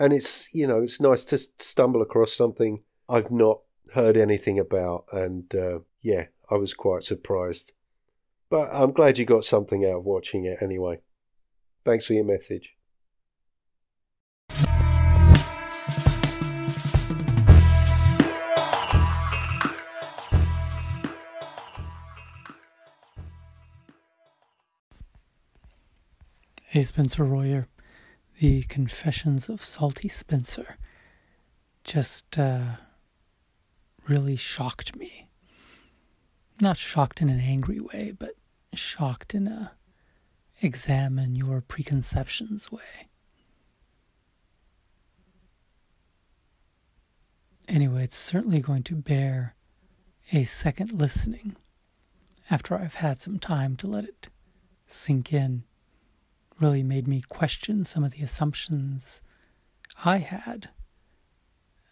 And 0.00 0.14
it's 0.14 0.52
you 0.54 0.66
know 0.66 0.82
it's 0.82 0.98
nice 0.98 1.24
to 1.26 1.36
stumble 1.36 2.00
across 2.00 2.32
something 2.32 2.82
I've 3.06 3.30
not 3.30 3.60
heard 3.92 4.16
anything 4.16 4.58
about, 4.58 5.04
and 5.12 5.54
uh, 5.54 5.80
yeah, 6.00 6.26
I 6.50 6.54
was 6.54 6.72
quite 6.72 7.02
surprised. 7.02 7.72
But 8.48 8.70
I'm 8.72 8.92
glad 8.92 9.18
you 9.18 9.26
got 9.26 9.44
something 9.44 9.84
out 9.84 9.98
of 9.98 10.04
watching 10.04 10.46
it 10.46 10.56
anyway. 10.62 11.00
Thanks 11.84 12.06
for 12.06 12.14
your 12.14 12.24
message. 12.24 12.76
Hey, 26.64 26.84
Spencer 26.84 27.24
Royer. 27.24 27.66
The 28.40 28.62
Confessions 28.62 29.50
of 29.50 29.60
Salty 29.60 30.08
Spencer 30.08 30.78
just 31.84 32.38
uh, 32.38 32.76
really 34.08 34.34
shocked 34.36 34.96
me. 34.96 35.28
Not 36.58 36.78
shocked 36.78 37.20
in 37.20 37.28
an 37.28 37.38
angry 37.38 37.80
way, 37.80 38.14
but 38.18 38.30
shocked 38.72 39.34
in 39.34 39.46
a 39.46 39.72
examine 40.62 41.36
your 41.36 41.60
preconceptions 41.60 42.72
way. 42.72 43.10
Anyway, 47.68 48.04
it's 48.04 48.16
certainly 48.16 48.60
going 48.60 48.84
to 48.84 48.94
bear 48.94 49.54
a 50.32 50.44
second 50.44 50.94
listening 50.94 51.56
after 52.50 52.74
I've 52.74 52.94
had 52.94 53.20
some 53.20 53.38
time 53.38 53.76
to 53.76 53.86
let 53.86 54.04
it 54.04 54.28
sink 54.86 55.30
in 55.30 55.64
really 56.60 56.82
made 56.82 57.08
me 57.08 57.22
question 57.22 57.84
some 57.84 58.04
of 58.04 58.12
the 58.12 58.22
assumptions 58.22 59.22
I 60.04 60.18
had 60.18 60.68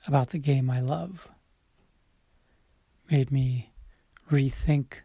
about 0.07 0.31
the 0.31 0.39
game 0.39 0.71
I 0.71 0.81
love. 0.81 1.29
Made 3.11 3.31
me 3.31 3.73
rethink 4.31 5.01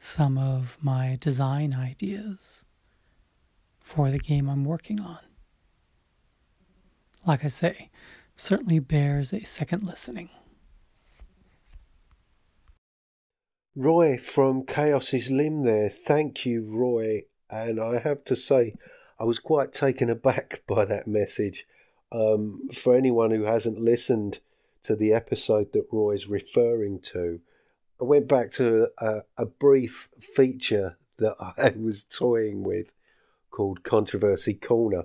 some 0.00 0.36
of 0.38 0.78
my 0.82 1.16
design 1.20 1.74
ideas 1.74 2.64
for 3.80 4.10
the 4.10 4.18
game 4.18 4.48
I'm 4.48 4.64
working 4.64 5.00
on. 5.00 5.18
Like 7.26 7.44
I 7.44 7.48
say, 7.48 7.90
certainly 8.36 8.78
bears 8.78 9.32
a 9.32 9.40
second 9.44 9.84
listening. 9.84 10.30
Roy 13.74 14.16
from 14.16 14.66
Chaos's 14.66 15.30
Limb 15.30 15.62
there. 15.62 15.88
Thank 15.88 16.44
you, 16.44 16.64
Roy. 16.68 17.22
And 17.50 17.80
I 17.80 17.98
have 17.98 18.24
to 18.24 18.36
say, 18.36 18.74
I 19.18 19.24
was 19.24 19.38
quite 19.38 19.72
taken 19.72 20.10
aback 20.10 20.62
by 20.68 20.84
that 20.84 21.06
message. 21.06 21.66
Um, 22.10 22.68
for 22.72 22.94
anyone 22.96 23.30
who 23.30 23.44
hasn't 23.44 23.80
listened 23.80 24.38
to 24.84 24.96
the 24.96 25.12
episode 25.12 25.72
that 25.72 25.88
Roy's 25.92 26.26
referring 26.26 27.00
to, 27.00 27.40
I 28.00 28.04
went 28.04 28.28
back 28.28 28.50
to 28.52 28.88
a, 28.98 29.22
a 29.36 29.46
brief 29.46 30.08
feature 30.18 30.96
that 31.18 31.36
I 31.58 31.74
was 31.76 32.04
toying 32.04 32.62
with 32.62 32.92
called 33.50 33.82
Controversy 33.82 34.54
Corner. 34.54 35.04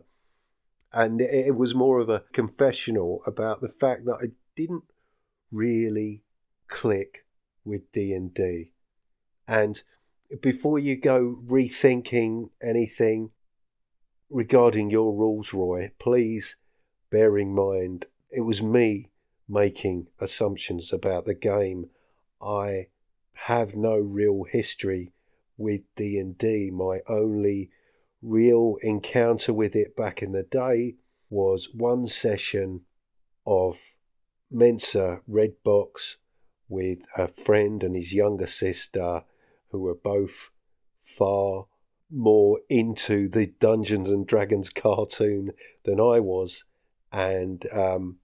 And 0.91 1.21
it, 1.21 1.47
it 1.47 1.55
was 1.55 1.73
more 1.73 1.99
of 1.99 2.09
a 2.09 2.23
confessional 2.33 3.23
about 3.25 3.61
the 3.61 3.67
fact 3.69 4.05
that 4.05 4.19
I 4.21 4.27
didn't 4.55 4.83
really 5.51 6.21
click 6.67 7.25
with 7.65 7.91
D&D. 7.91 8.71
And 9.47 9.81
before 10.41 10.79
you 10.79 10.95
go 10.95 11.37
rethinking 11.45 12.49
anything 12.61 13.31
regarding 14.29 14.89
your 14.89 15.13
rules, 15.13 15.53
Roy, 15.53 15.91
please 15.99 16.57
bear 17.09 17.37
in 17.37 17.53
mind 17.53 18.07
it 18.31 18.41
was 18.41 18.63
me 18.63 19.09
making 19.47 20.07
assumptions 20.19 20.91
about 20.91 21.25
the 21.25 21.35
game. 21.35 21.89
I 22.41 22.87
have 23.33 23.75
no 23.75 23.97
real 23.97 24.45
history 24.49 25.11
with 25.57 25.81
D&D. 25.95 26.71
My 26.71 27.01
only 27.07 27.69
real 28.21 28.77
encounter 28.81 29.53
with 29.53 29.75
it 29.75 29.95
back 29.95 30.23
in 30.23 30.31
the 30.31 30.43
day 30.43 30.95
was 31.29 31.69
one 31.73 32.07
session 32.07 32.81
of 33.45 33.77
Mentzer 34.51 35.21
Red 35.27 35.55
Box 35.63 36.17
with 36.69 36.99
a 37.17 37.27
friend 37.27 37.83
and 37.83 37.95
his 37.95 38.13
younger 38.13 38.47
sister 38.47 39.23
who 39.73 39.79
were 39.79 39.95
both 39.95 40.51
far 41.01 41.65
more 42.09 42.59
into 42.69 43.27
the 43.27 43.47
Dungeons 43.59 44.09
and 44.09 44.25
Dragons 44.25 44.69
cartoon 44.69 45.51
than 45.83 45.99
I 45.99 46.19
was, 46.19 46.63
and 47.11 47.65
um, 47.73 48.17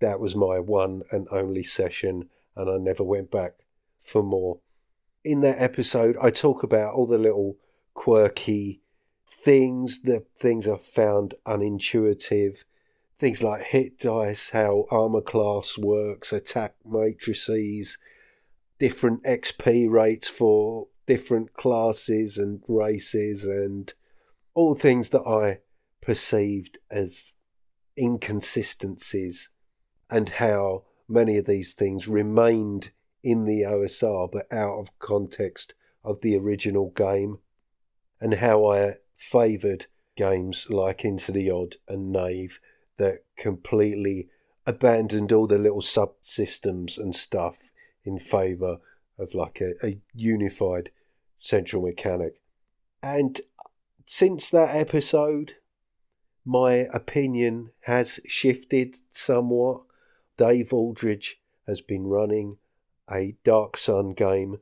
that 0.00 0.20
was 0.20 0.36
my 0.36 0.58
one 0.58 1.02
and 1.10 1.28
only 1.30 1.62
session, 1.62 2.28
and 2.56 2.68
I 2.68 2.76
never 2.76 3.04
went 3.04 3.30
back 3.30 3.54
for 4.00 4.22
more. 4.22 4.58
In 5.24 5.40
that 5.42 5.62
episode, 5.62 6.16
I 6.20 6.30
talk 6.30 6.62
about 6.62 6.94
all 6.94 7.06
the 7.06 7.18
little 7.18 7.56
quirky 7.94 8.82
things, 9.30 10.02
the 10.02 10.24
things 10.36 10.66
I 10.66 10.76
found 10.76 11.34
unintuitive, 11.46 12.64
things 13.18 13.42
like 13.42 13.62
hit 13.66 13.98
dice, 14.00 14.50
how 14.50 14.86
armor 14.90 15.20
class 15.20 15.78
works, 15.78 16.32
attack 16.32 16.74
matrices, 16.84 17.96
different 18.80 19.22
XP 19.24 19.88
rates 19.88 20.26
for 20.26 20.88
different 21.06 21.52
classes 21.52 22.38
and 22.38 22.62
races 22.66 23.44
and 23.44 23.92
all 24.54 24.74
things 24.74 25.10
that 25.10 25.20
I 25.22 25.58
perceived 26.00 26.78
as 26.90 27.34
inconsistencies 27.96 29.50
and 30.08 30.28
how 30.30 30.84
many 31.06 31.36
of 31.36 31.44
these 31.44 31.74
things 31.74 32.08
remained 32.08 32.90
in 33.22 33.44
the 33.44 33.62
OSR 33.62 34.30
but 34.32 34.50
out 34.50 34.78
of 34.78 34.98
context 34.98 35.74
of 36.02 36.22
the 36.22 36.36
original 36.36 36.90
game 36.96 37.38
and 38.18 38.34
how 38.34 38.64
I 38.64 38.94
favoured 39.14 39.86
games 40.16 40.68
like 40.70 41.04
Into 41.04 41.32
the 41.32 41.50
Odd 41.50 41.76
and 41.86 42.10
Knave 42.10 42.60
that 42.96 43.24
completely 43.36 44.28
abandoned 44.66 45.32
all 45.32 45.46
the 45.46 45.58
little 45.58 45.82
subsystems 45.82 46.96
and 46.96 47.14
stuff 47.14 47.69
in 48.04 48.18
favour 48.18 48.78
of 49.18 49.34
like 49.34 49.60
a, 49.60 49.74
a 49.86 49.98
unified 50.14 50.90
central 51.38 51.82
mechanic. 51.82 52.40
And 53.02 53.40
since 54.04 54.50
that 54.50 54.74
episode, 54.74 55.54
my 56.44 56.88
opinion 56.92 57.70
has 57.82 58.20
shifted 58.26 58.96
somewhat. 59.10 59.82
Dave 60.36 60.72
Aldridge 60.72 61.40
has 61.66 61.80
been 61.80 62.06
running 62.06 62.56
a 63.10 63.36
Dark 63.44 63.76
Sun 63.76 64.14
game 64.14 64.58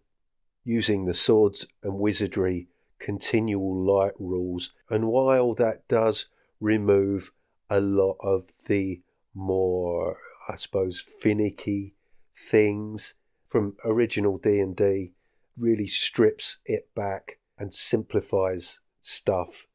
using 0.65 1.05
the 1.05 1.15
swords 1.15 1.67
and 1.83 1.99
wizardry 1.99 2.69
continual 2.99 3.75
light 3.75 4.13
rules. 4.19 4.73
And 4.91 5.09
while 5.09 5.55
that 5.55 5.87
does 5.89 6.27
remove 6.61 7.31
a 7.71 7.81
lot 7.81 8.17
of 8.21 8.51
the 8.67 9.01
more, 9.35 10.19
I 10.49 10.57
suppose, 10.57 11.01
finicky 11.01 11.95
things 12.37 13.15
from 13.49 13.77
original 13.85 14.39
D&D 14.39 15.13
really 15.57 15.87
strips 15.87 16.59
it 16.65 16.89
back 16.95 17.39
and 17.59 17.75
simplifies 17.75 18.81
stuff. 19.01 19.67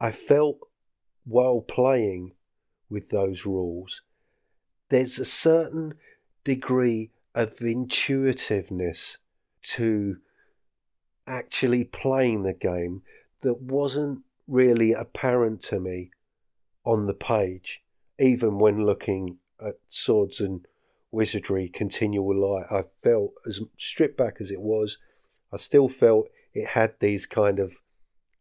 I 0.00 0.10
felt 0.10 0.58
while 1.24 1.60
playing 1.60 2.32
with 2.90 3.10
those 3.10 3.46
rules, 3.46 4.02
there's 4.88 5.18
a 5.18 5.24
certain 5.24 5.94
degree 6.42 7.10
of 7.34 7.60
intuitiveness 7.60 9.18
to 9.62 10.16
actually 11.26 11.84
playing 11.84 12.42
the 12.42 12.52
game 12.52 13.02
that 13.42 13.60
wasn't 13.60 14.20
really 14.48 14.92
apparent 14.92 15.62
to 15.62 15.78
me 15.78 16.10
on 16.84 17.06
the 17.06 17.14
page. 17.14 17.82
even 18.18 18.58
when 18.58 18.84
looking 18.86 19.38
at 19.60 19.74
swords 19.88 20.40
and 20.40 20.66
wizardry 21.12 21.68
continual 21.68 22.34
light, 22.34 22.66
I 22.70 22.82
felt 23.02 23.34
as 23.46 23.60
stripped 23.76 24.16
back 24.16 24.38
as 24.40 24.50
it 24.50 24.60
was, 24.60 24.98
I 25.52 25.58
still 25.58 25.88
felt 25.88 26.28
it 26.54 26.68
had 26.68 26.94
these 26.98 27.26
kind 27.26 27.58
of 27.58 27.74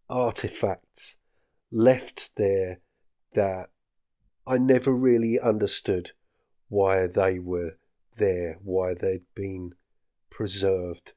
artifacts 0.09 1.17
left 1.71 2.35
there 2.35 2.79
that 3.33 3.69
I 4.47 4.57
never 4.57 4.91
really 4.91 5.39
understood 5.39 6.11
why 6.69 7.05
they 7.07 7.37
were 7.37 7.77
there, 8.17 8.57
why 8.63 8.93
they'd 8.93 9.25
been 9.35 9.73
preserved. 10.29 11.13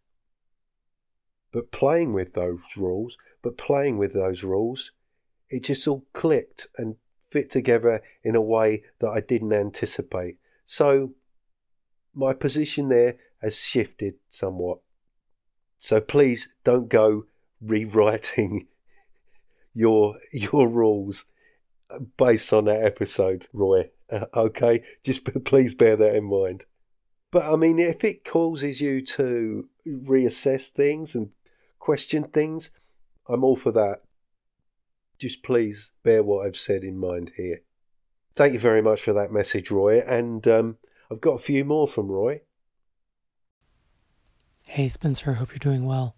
But 1.53 1.71
playing 1.71 2.13
with 2.13 2.35
those 2.35 2.77
rules, 2.77 3.17
but 3.43 3.57
playing 3.57 3.99
with 3.99 4.13
those 4.13 4.43
rules, 4.43 4.93
it 5.49 5.65
just 5.65 5.87
all 5.87 6.05
clicked 6.13 6.67
and 6.77 6.97
fit 7.29 7.51
together 7.51 8.03
in 8.23 8.35
a 8.35 8.41
way 8.41 8.83
that 9.01 9.11
I 9.11 9.21
didn't 9.21 9.53
anticipate. 9.53 10.39
So 10.67 11.15
my 12.15 12.33
position 12.33 12.89
there 12.89 13.17
has 13.43 13.61
shifted 13.61 14.15
somewhat. 14.29 14.79
So 15.79 16.01
please 16.01 16.49
don't 16.65 16.89
go 16.89 17.27
rewriting 17.61 18.67
your 19.75 20.17
your 20.33 20.69
rules 20.69 21.27
based 22.17 22.53
on 22.53 22.65
that 22.65 22.85
episode, 22.85 23.49
Roy. 23.53 23.91
Uh, 24.11 24.27
okay, 24.35 24.83
just 25.03 25.25
please 25.45 25.75
bear 25.75 25.97
that 25.97 26.15
in 26.15 26.25
mind. 26.25 26.65
But 27.31 27.53
I 27.53 27.57
mean, 27.57 27.79
if 27.79 28.05
it 28.05 28.25
causes 28.25 28.81
you 28.81 29.05
to 29.07 29.69
reassess 29.87 30.69
things 30.69 31.15
and 31.15 31.31
question 31.79 32.25
things, 32.25 32.71
I'm 33.29 33.45
all 33.45 33.57
for 33.57 33.73
that. 33.73 34.03
Just 35.19 35.43
please 35.43 35.93
bear 36.03 36.23
what 36.23 36.47
I've 36.47 36.57
said 36.57 36.85
in 36.85 36.97
mind 36.97 37.33
here. 37.37 37.61
Thank 38.37 38.53
you 38.53 38.59
very 38.59 38.83
much 38.83 39.03
for 39.03 39.13
that 39.13 39.33
message, 39.33 39.71
Roy. 39.71 40.01
And 40.01 40.47
um, 40.49 40.79
I've 41.15 41.21
got 41.21 41.35
a 41.35 41.39
few 41.39 41.65
more 41.65 41.87
from 41.87 42.09
Roy. 42.09 42.41
Hey, 44.67 44.89
Spencer, 44.89 45.35
hope 45.35 45.51
you're 45.51 45.59
doing 45.59 45.87
well. 45.87 46.17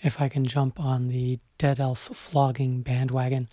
If 0.00 0.18
I 0.18 0.30
can 0.30 0.46
jump 0.46 0.80
on 0.80 1.08
the 1.08 1.40
Dead 1.58 1.78
Elf 1.78 1.98
flogging 1.98 2.80
bandwagon, 2.80 3.50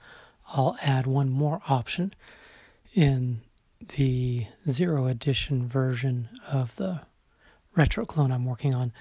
I'll 0.54 0.78
add 0.82 1.06
one 1.06 1.30
more 1.30 1.60
option. 1.68 2.14
In 2.94 3.42
the 3.98 4.46
zero 4.66 5.08
edition 5.08 5.68
version 5.68 6.30
of 6.50 6.78
the 6.78 7.02
retro 7.76 8.06
clone 8.06 8.32
I'm 8.32 8.46
working 8.46 8.74
on, 8.74 8.94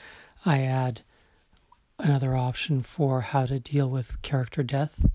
I 0.45 0.63
add 0.63 1.03
another 2.01 2.35
option 2.35 2.83
for 2.83 3.21
how 3.21 3.47
to 3.47 3.61
deal 3.61 3.89
with 3.89 4.21
character 4.23 4.65
death. 4.65 5.07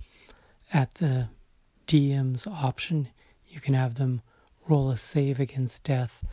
At 0.72 0.94
the 0.96 1.28
DM's 1.86 2.48
option, 2.48 3.10
you 3.46 3.60
can 3.60 3.74
have 3.74 3.96
them 3.96 4.22
roll 4.70 4.90
a 4.90 4.96
save 4.96 5.38
against 5.38 5.84
death, 5.84 6.24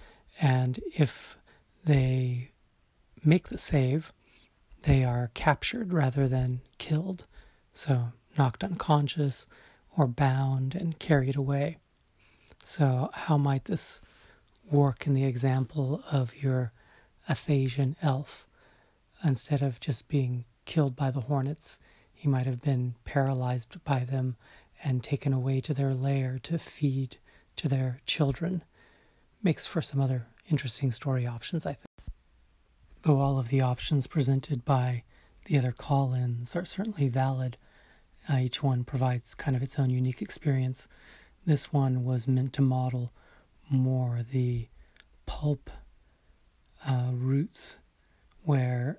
and 0.41 0.81
if 0.95 1.37
they 1.85 2.51
make 3.25 3.49
the 3.49 3.59
save, 3.59 4.13
they 4.83 5.05
are 5.05 5.31
captured 5.35 5.93
rather 5.93 6.29
than 6.29 6.61
killed. 6.79 7.27
So, 7.73 8.13
knocked 8.37 8.63
unconscious 8.63 9.47
or 9.97 10.07
bound 10.07 10.75
and 10.75 10.99
carried 10.99 11.37
away. 11.37 11.79
So, 12.63 13.11
how 13.13 13.39
might 13.39 13.65
this 13.65 14.01
work 14.71 15.07
in 15.07 15.15
the 15.15 15.25
example 15.25 16.03
of 16.11 16.37
your 16.43 16.73
Athasian 17.29 17.97
elf? 18.03 18.47
Instead 19.25 19.63
of 19.63 19.81
just 19.81 20.09
being 20.09 20.45
killed 20.65 20.95
by 20.95 21.11
the 21.11 21.23
hornets, 21.23 21.81
he 22.13 22.29
might 22.29 22.47
have 22.47 22.63
been 22.63 22.95
paralyzed 23.05 23.83
by 23.85 24.01
them 24.01 24.37
and 24.85 25.03
taken 25.03 25.33
away 25.33 25.61
to 25.61 25.75
their 25.75 25.95
lair 25.95 26.39
to 26.45 26.59
feed 26.59 27.17
to 27.57 27.69
their 27.69 28.01
children. 28.07 28.63
Makes 29.43 29.67
for 29.67 29.81
some 29.81 30.01
other 30.01 30.27
interesting 30.51 30.91
story 30.91 31.27
options, 31.27 31.65
I 31.65 31.75
think. 31.75 31.87
Though 33.03 33.21
all 33.21 33.39
of 33.39 33.49
the 33.49 33.61
options 33.61 34.07
presented 34.07 34.65
by 34.65 35.05
the 35.45 35.57
other 35.57 35.73
call 35.73 36.13
ins 36.13 36.57
are 36.57 36.65
certainly 36.65 37.09
valid, 37.09 37.57
uh, 38.29 38.39
each 38.39 38.63
one 38.63 38.85
provides 38.85 39.35
kind 39.35 39.57
of 39.57 39.63
its 39.63 39.79
own 39.79 39.91
unique 39.91 40.21
experience. 40.21 40.89
This 41.47 41.73
one 41.73 42.05
was 42.05 42.27
meant 42.29 42.53
to 42.55 42.63
model 42.63 43.13
more 43.71 44.21
the 44.31 44.69
pulp 45.27 45.71
uh, 46.87 47.11
roots 47.13 47.79
where 48.43 48.99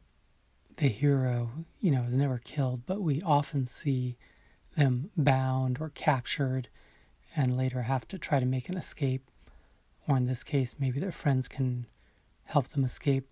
the 0.77 0.87
hero, 0.87 1.51
you 1.81 1.91
know, 1.91 2.03
is 2.03 2.15
never 2.15 2.37
killed, 2.37 2.85
but 2.85 3.01
we 3.01 3.21
often 3.21 3.65
see 3.65 4.17
them 4.77 5.11
bound 5.17 5.79
or 5.81 5.89
captured 5.89 6.69
and 7.35 7.57
later 7.57 7.83
have 7.83 8.07
to 8.07 8.17
try 8.17 8.39
to 8.39 8.45
make 8.45 8.69
an 8.69 8.77
escape. 8.77 9.29
Or 10.09 10.17
in 10.17 10.25
this 10.25 10.43
case, 10.43 10.75
maybe 10.79 10.99
their 10.99 11.11
friends 11.11 11.47
can 11.47 11.85
help 12.47 12.69
them 12.69 12.83
escape, 12.83 13.27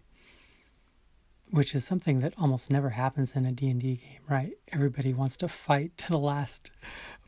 which 1.50 1.74
is 1.74 1.84
something 1.84 2.18
that 2.20 2.34
almost 2.38 2.70
never 2.70 2.92
happens 2.92 3.36
in 3.36 3.46
a 3.46 3.52
D&D 3.52 3.96
game, 3.96 4.22
right? 4.30 4.54
Everybody 4.72 5.14
wants 5.14 5.36
to 5.38 5.48
fight 5.48 5.98
to 5.98 6.10
the 6.10 6.20
last 6.20 6.70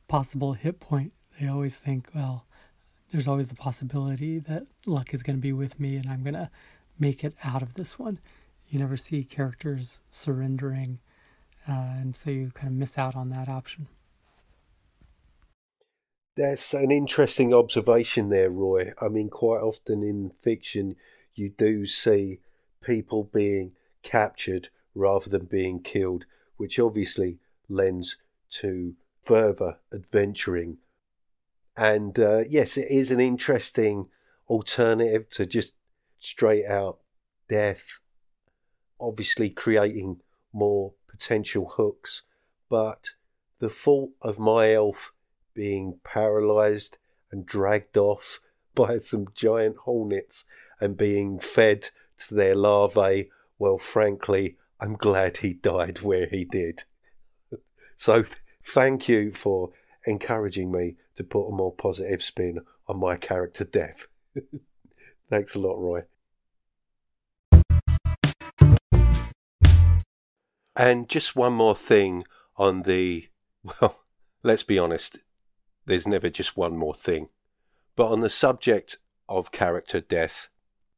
possible 0.08 0.54
hit 0.54 0.80
point. 0.80 1.14
They 1.40 1.48
always 1.48 1.78
think, 1.78 2.10
well, 2.14 2.46
there's 3.12 3.28
always 3.28 3.48
the 3.48 3.56
possibility 3.56 4.38
that 4.40 4.68
luck 4.86 5.14
is 5.14 5.24
going 5.24 5.38
to 5.38 5.42
be 5.42 5.54
with 5.54 5.80
me 5.80 5.96
and 5.96 6.08
I'm 6.08 6.22
going 6.22 6.36
to 6.36 6.52
make 7.00 7.24
it 7.24 7.34
out 7.44 7.64
of 7.64 7.74
this 7.74 7.98
one 7.98 8.20
you 8.70 8.80
never 8.80 8.98
see 8.98 9.24
characters 9.24 10.02
surrendering, 10.12 11.00
uh, 11.68 11.96
and 12.00 12.16
so 12.16 12.30
you 12.30 12.52
kind 12.54 12.68
of 12.68 12.74
miss 12.74 12.98
out 12.98 13.16
on 13.16 13.30
that 13.30 13.50
option. 13.50 13.88
That's 16.39 16.73
an 16.73 16.89
interesting 16.89 17.54
observation 17.54 18.30
there, 18.30 18.49
Roy. 18.49 18.93
I 19.02 19.10
mean, 19.10 19.30
quite 19.30 19.60
often 19.60 20.04
in 20.04 20.32
fiction, 20.39 20.95
you 21.34 21.49
do 21.49 21.86
see 21.86 22.39
people 22.82 23.25
being 23.25 23.73
captured 24.04 24.69
rather 24.95 25.30
than 25.30 25.47
being 25.47 25.82
killed, 25.82 26.23
which 26.56 26.80
obviously 26.80 27.39
lends 27.67 28.15
to 28.52 28.95
further 29.21 29.80
adventuring. 29.91 30.78
And 31.75 32.17
uh, 32.17 32.43
yes, 32.47 32.78
it 32.78 32.88
is 32.89 33.12
an 33.12 33.19
interesting 33.19 34.08
alternative 34.47 35.28
to 35.32 35.45
just 35.45 35.73
straight 36.19 36.65
out 36.65 36.99
death 37.49 37.99
obviously 38.97 39.49
creating 39.49 40.21
more 40.54 40.93
potential 41.10 41.73
hooks, 41.75 42.23
but 42.69 43.12
the 43.60 43.69
fault 43.69 44.12
of 44.21 44.39
my 44.39 44.71
elf 44.71 45.12
being 45.60 46.00
paralyzed 46.06 46.98
and 47.34 47.45
dragged 47.45 47.98
off 47.98 48.39
by 48.76 48.98
some 48.98 49.28
giant 49.36 49.76
hornets 49.80 50.45
and 50.80 50.95
being 50.95 51.38
fed 51.38 51.89
to 52.17 52.34
their 52.34 52.56
larvae, 52.56 53.30
well, 53.58 53.78
frankly, 53.78 54.56
I'm 54.80 54.93
glad 54.93 55.38
he 55.38 55.52
died 55.52 56.02
where 56.02 56.28
he 56.28 56.45
did. 56.45 56.86
so, 57.98 58.24
thank 58.63 59.10
you 59.10 59.34
for 59.34 59.72
encouraging 60.06 60.72
me 60.72 60.95
to 61.17 61.26
put 61.26 61.50
a 61.50 61.52
more 61.52 61.74
positive 61.74 62.24
spin 62.24 62.62
on 62.88 62.98
my 62.98 63.17
character 63.17 63.65
death. 63.65 64.08
Thanks 65.30 65.56
a 65.56 65.60
lot, 65.60 65.78
Roy. 65.78 66.04
And 70.78 71.10
just 71.10 71.36
one 71.36 71.52
more 71.52 71.76
thing 71.76 72.24
on 72.56 72.84
the, 72.84 73.28
well, 73.82 74.06
let's 74.41 74.63
be 74.63 74.80
honest, 74.80 75.19
there's 75.89 76.08
never 76.08 76.30
just 76.30 76.56
one 76.56 76.78
more 76.78 76.93
thing. 76.93 77.30
But 77.95 78.12
on 78.12 78.21
the 78.21 78.30
subject 78.30 78.97
of 79.28 79.52
character 79.52 79.99
death, 79.99 80.47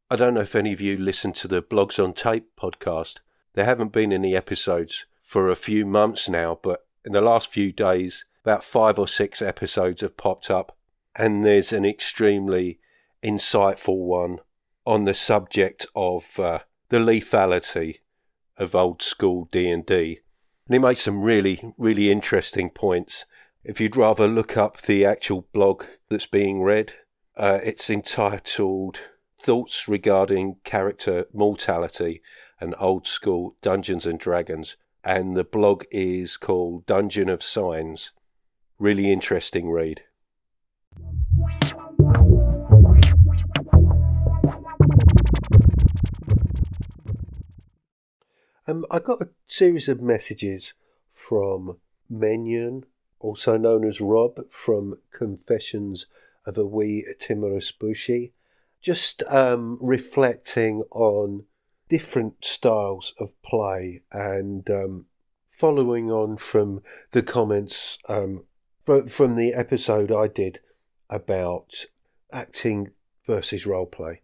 I 0.10 0.18
don't 0.18 0.34
know 0.34 0.42
if 0.42 0.56
any 0.56 0.74
of 0.74 0.82
you 0.82 0.98
listen 0.98 1.32
to 1.34 1.48
the 1.48 1.64
Blogs 1.64 2.04
on 2.04 2.14
Tape 2.14 2.48
podcast. 2.60 3.20
There 3.54 3.66
haven't 3.66 3.94
been 3.94 4.12
any 4.12 4.36
episodes 4.36 5.06
for 5.22 5.50
a 5.50 5.56
few 5.56 5.86
months 5.86 6.28
now, 6.28 6.60
but 6.62 6.86
in 7.06 7.14
the 7.14 7.22
last 7.22 7.50
few 7.50 7.72
days, 7.72 8.26
about 8.44 8.64
five 8.64 9.00
or 9.00 9.08
six 9.08 9.42
episodes 9.42 10.02
have 10.02 10.18
popped 10.18 10.52
up, 10.52 10.78
and 11.16 11.46
there's 11.46 11.72
an 11.72 11.86
extremely 11.86 12.80
insightful 13.24 13.98
one 13.98 14.40
on 14.86 15.06
the 15.06 15.14
subject 15.14 15.86
of 15.96 16.40
uh, 16.40 16.60
the 16.90 16.98
lethality 16.98 18.00
of 18.58 18.76
old 18.76 19.02
school 19.02 19.48
D&D. 19.52 20.20
And 20.68 20.74
he 20.74 20.80
makes 20.80 21.02
some 21.02 21.24
really, 21.24 21.74
really 21.78 22.12
interesting 22.12 22.70
points. 22.70 23.26
If 23.64 23.80
you'd 23.80 23.96
rather 23.96 24.28
look 24.28 24.58
up 24.58 24.82
the 24.82 25.06
actual 25.06 25.48
blog 25.54 25.84
that's 26.10 26.26
being 26.26 26.64
read, 26.64 26.94
uh, 27.38 27.60
it's 27.64 27.92
entitled 27.92 29.02
Thoughts 29.40 29.88
Regarding 29.88 30.56
Character 30.64 31.28
Mortality 31.32 32.24
and 32.60 32.74
Old 32.80 33.06
School 33.06 33.58
Dungeons 33.62 34.08
and 34.08 34.20
Dragons. 34.20 34.78
And 35.04 35.38
the 35.38 35.44
blog 35.44 35.84
is 35.92 36.38
called 36.38 36.88
Dungeon 36.88 37.30
of 37.30 37.44
Signs. 37.44 38.14
Really 38.80 39.12
interesting 39.12 39.70
read. 39.70 40.02
Um, 48.68 48.88
I 48.90 48.98
got 48.98 49.22
a 49.22 49.30
series 49.48 49.88
of 49.88 50.02
messages 50.02 50.74
from 51.14 51.78
Menyon, 52.12 52.86
also 53.22 53.58
known 53.58 53.88
as 53.88 54.02
Rob, 54.02 54.52
from 54.52 54.98
Confessions 55.14 56.08
of 56.46 56.58
a 56.58 56.66
wee 56.66 57.06
timorous 57.20 57.72
beastie, 57.72 58.34
just 58.82 59.24
um, 59.28 59.78
reflecting 59.80 60.84
on 60.92 61.46
different 61.88 62.44
styles 62.44 63.14
of 63.20 63.30
play 63.44 64.02
and 64.12 64.70
um, 64.70 65.06
following 65.50 66.10
on 66.10 66.38
from 66.38 66.82
the 67.12 67.22
comments 67.22 68.00
um, 68.10 68.44
from, 68.84 69.08
from 69.08 69.36
the 69.36 69.54
episode 69.54 70.12
I 70.12 70.28
did 70.28 70.60
about 71.10 71.86
acting 72.32 72.92
versus 73.26 73.68
role 73.68 73.86
play. 73.86 74.22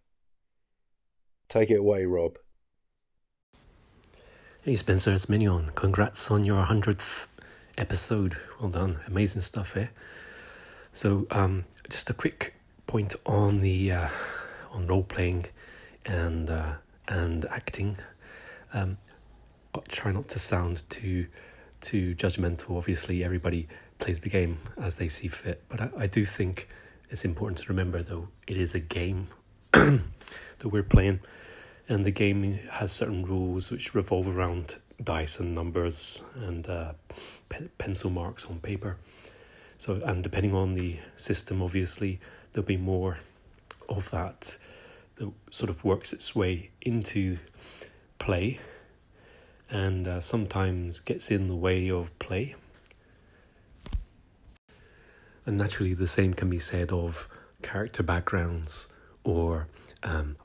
Take 1.50 1.70
it 1.70 1.80
away, 1.80 2.06
Rob. 2.06 2.38
Hey 4.62 4.76
Spencer, 4.76 5.14
it's 5.14 5.30
Minion. 5.30 5.72
Congrats 5.76 6.32
on 6.32 6.44
your 6.44 6.66
100th 6.66 7.28
episode. 7.78 8.38
Well 8.60 8.70
done. 8.70 9.00
Amazing 9.08 9.42
stuff, 9.42 9.78
eh? 9.78 9.88
So, 10.94 11.28
um, 11.32 11.66
just 11.90 12.10
a 12.10 12.14
quick 12.14 12.56
point 12.88 13.16
on 13.26 13.62
the 13.62 13.92
uh, 13.92 14.10
on 14.72 14.88
role 14.88 15.04
playing 15.04 15.46
and 16.06 16.50
uh, 16.50 16.74
and 17.08 17.46
acting. 17.46 17.98
Um, 18.74 18.98
I'll 19.76 19.82
try 19.84 20.12
not 20.12 20.28
to 20.30 20.40
sound 20.40 20.84
too 20.90 21.28
too 21.82 22.16
judgmental. 22.16 22.78
Obviously, 22.78 23.24
everybody 23.24 23.68
plays 24.00 24.22
the 24.22 24.30
game 24.30 24.60
as 24.78 24.96
they 24.96 25.08
see 25.08 25.28
fit, 25.28 25.64
but 25.70 25.82
I, 25.82 25.90
I 25.98 26.08
do 26.08 26.26
think 26.26 26.68
it's 27.10 27.24
important 27.24 27.60
to 27.60 27.70
remember, 27.70 28.04
though, 28.04 28.28
it 28.48 28.58
is 28.58 28.76
a 28.76 28.80
game 28.80 29.30
that 29.72 30.02
we're 30.64 30.84
playing 30.84 31.20
and 31.90 32.04
the 32.04 32.12
game 32.12 32.60
has 32.72 32.92
certain 32.92 33.26
rules 33.26 33.72
which 33.72 33.96
revolve 33.96 34.28
around 34.28 34.76
dice 35.04 35.40
and 35.40 35.54
numbers 35.54 36.24
and 36.36 36.68
uh, 36.68 36.94
pe- 37.50 37.68
pencil 37.78 38.10
marks 38.10 38.46
on 38.46 38.60
paper. 38.60 38.98
So, 39.78 40.02
and 40.06 40.24
depending 40.24 40.56
on 40.56 40.74
the 40.74 40.98
system, 41.18 41.62
obviously, 41.62 42.20
there'll 42.52 42.66
be 42.66 42.78
more 42.78 43.20
of 43.90 44.10
that 44.10 44.58
that 45.18 45.32
sort 45.50 45.70
of 45.70 45.84
works 45.84 46.14
its 46.14 46.36
way 46.36 46.70
into 46.82 47.38
play 48.20 48.60
and 49.70 50.08
uh, 50.08 50.22
sometimes 50.22 51.00
gets 51.00 51.32
in 51.32 51.48
the 51.48 51.56
way 51.56 51.90
of 51.90 52.18
play. 52.20 52.56
And 55.46 55.58
naturally, 55.58 55.94
the 55.94 56.08
same 56.08 56.34
can 56.34 56.50
be 56.50 56.60
said 56.60 56.92
of 56.92 57.28
character 57.62 58.04
backgrounds 58.04 58.94
or 59.24 59.68
um, 60.04 60.36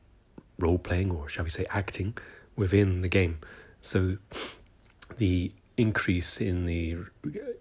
role 0.58 0.78
playing, 0.78 1.10
or 1.10 1.28
shall 1.28 1.44
we 1.44 1.50
say, 1.50 1.66
acting 1.70 2.16
within 2.56 3.02
the 3.02 3.08
game. 3.08 3.38
So 3.82 4.16
the 5.18 5.52
increase 5.76 6.40
in 6.40 6.66
the 6.66 6.96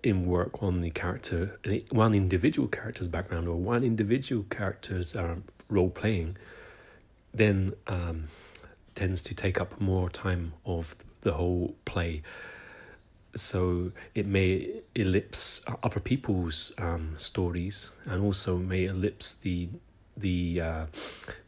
in 0.03 0.25
work 0.25 0.61
on 0.61 0.81
the 0.81 0.89
character 0.89 1.59
one 1.91 2.13
individual 2.13 2.67
character's 2.67 3.07
background 3.07 3.47
or 3.47 3.55
one 3.55 3.83
individual 3.83 4.43
character's 4.49 5.15
uh, 5.15 5.35
role 5.69 5.89
playing 5.89 6.35
then 7.33 7.73
um, 7.87 8.27
tends 8.95 9.23
to 9.23 9.33
take 9.33 9.61
up 9.61 9.79
more 9.79 10.09
time 10.09 10.51
of 10.65 10.95
the 11.21 11.31
whole 11.31 11.73
play 11.85 12.21
so 13.35 13.91
it 14.13 14.25
may 14.25 14.69
ellipse 14.95 15.63
other 15.83 16.01
people's 16.01 16.73
um, 16.77 17.15
stories 17.17 17.91
and 18.05 18.21
also 18.21 18.57
may 18.57 18.85
ellipse 18.85 19.35
the 19.35 19.69
the 20.17 20.61
uh, 20.61 20.85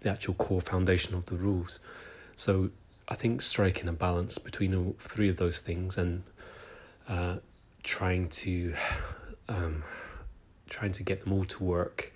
the 0.02 0.10
actual 0.10 0.34
core 0.36 0.62
foundation 0.62 1.14
of 1.16 1.26
the 1.26 1.36
rules. 1.36 1.80
So 2.36 2.72
I 3.08 3.16
think 3.16 3.42
striking 3.42 3.88
a 3.88 3.94
balance 3.94 4.38
between 4.38 4.74
all 4.74 4.96
three 5.00 5.30
of 5.30 5.38
those 5.38 5.60
things 5.62 5.98
and 5.98 6.24
uh, 7.08 7.38
trying 7.84 8.30
to 8.30 8.74
um, 9.50 9.84
trying 10.70 10.94
to 10.94 11.04
get 11.04 11.24
them 11.24 11.34
all 11.34 11.46
to 11.46 11.64
work 11.64 12.14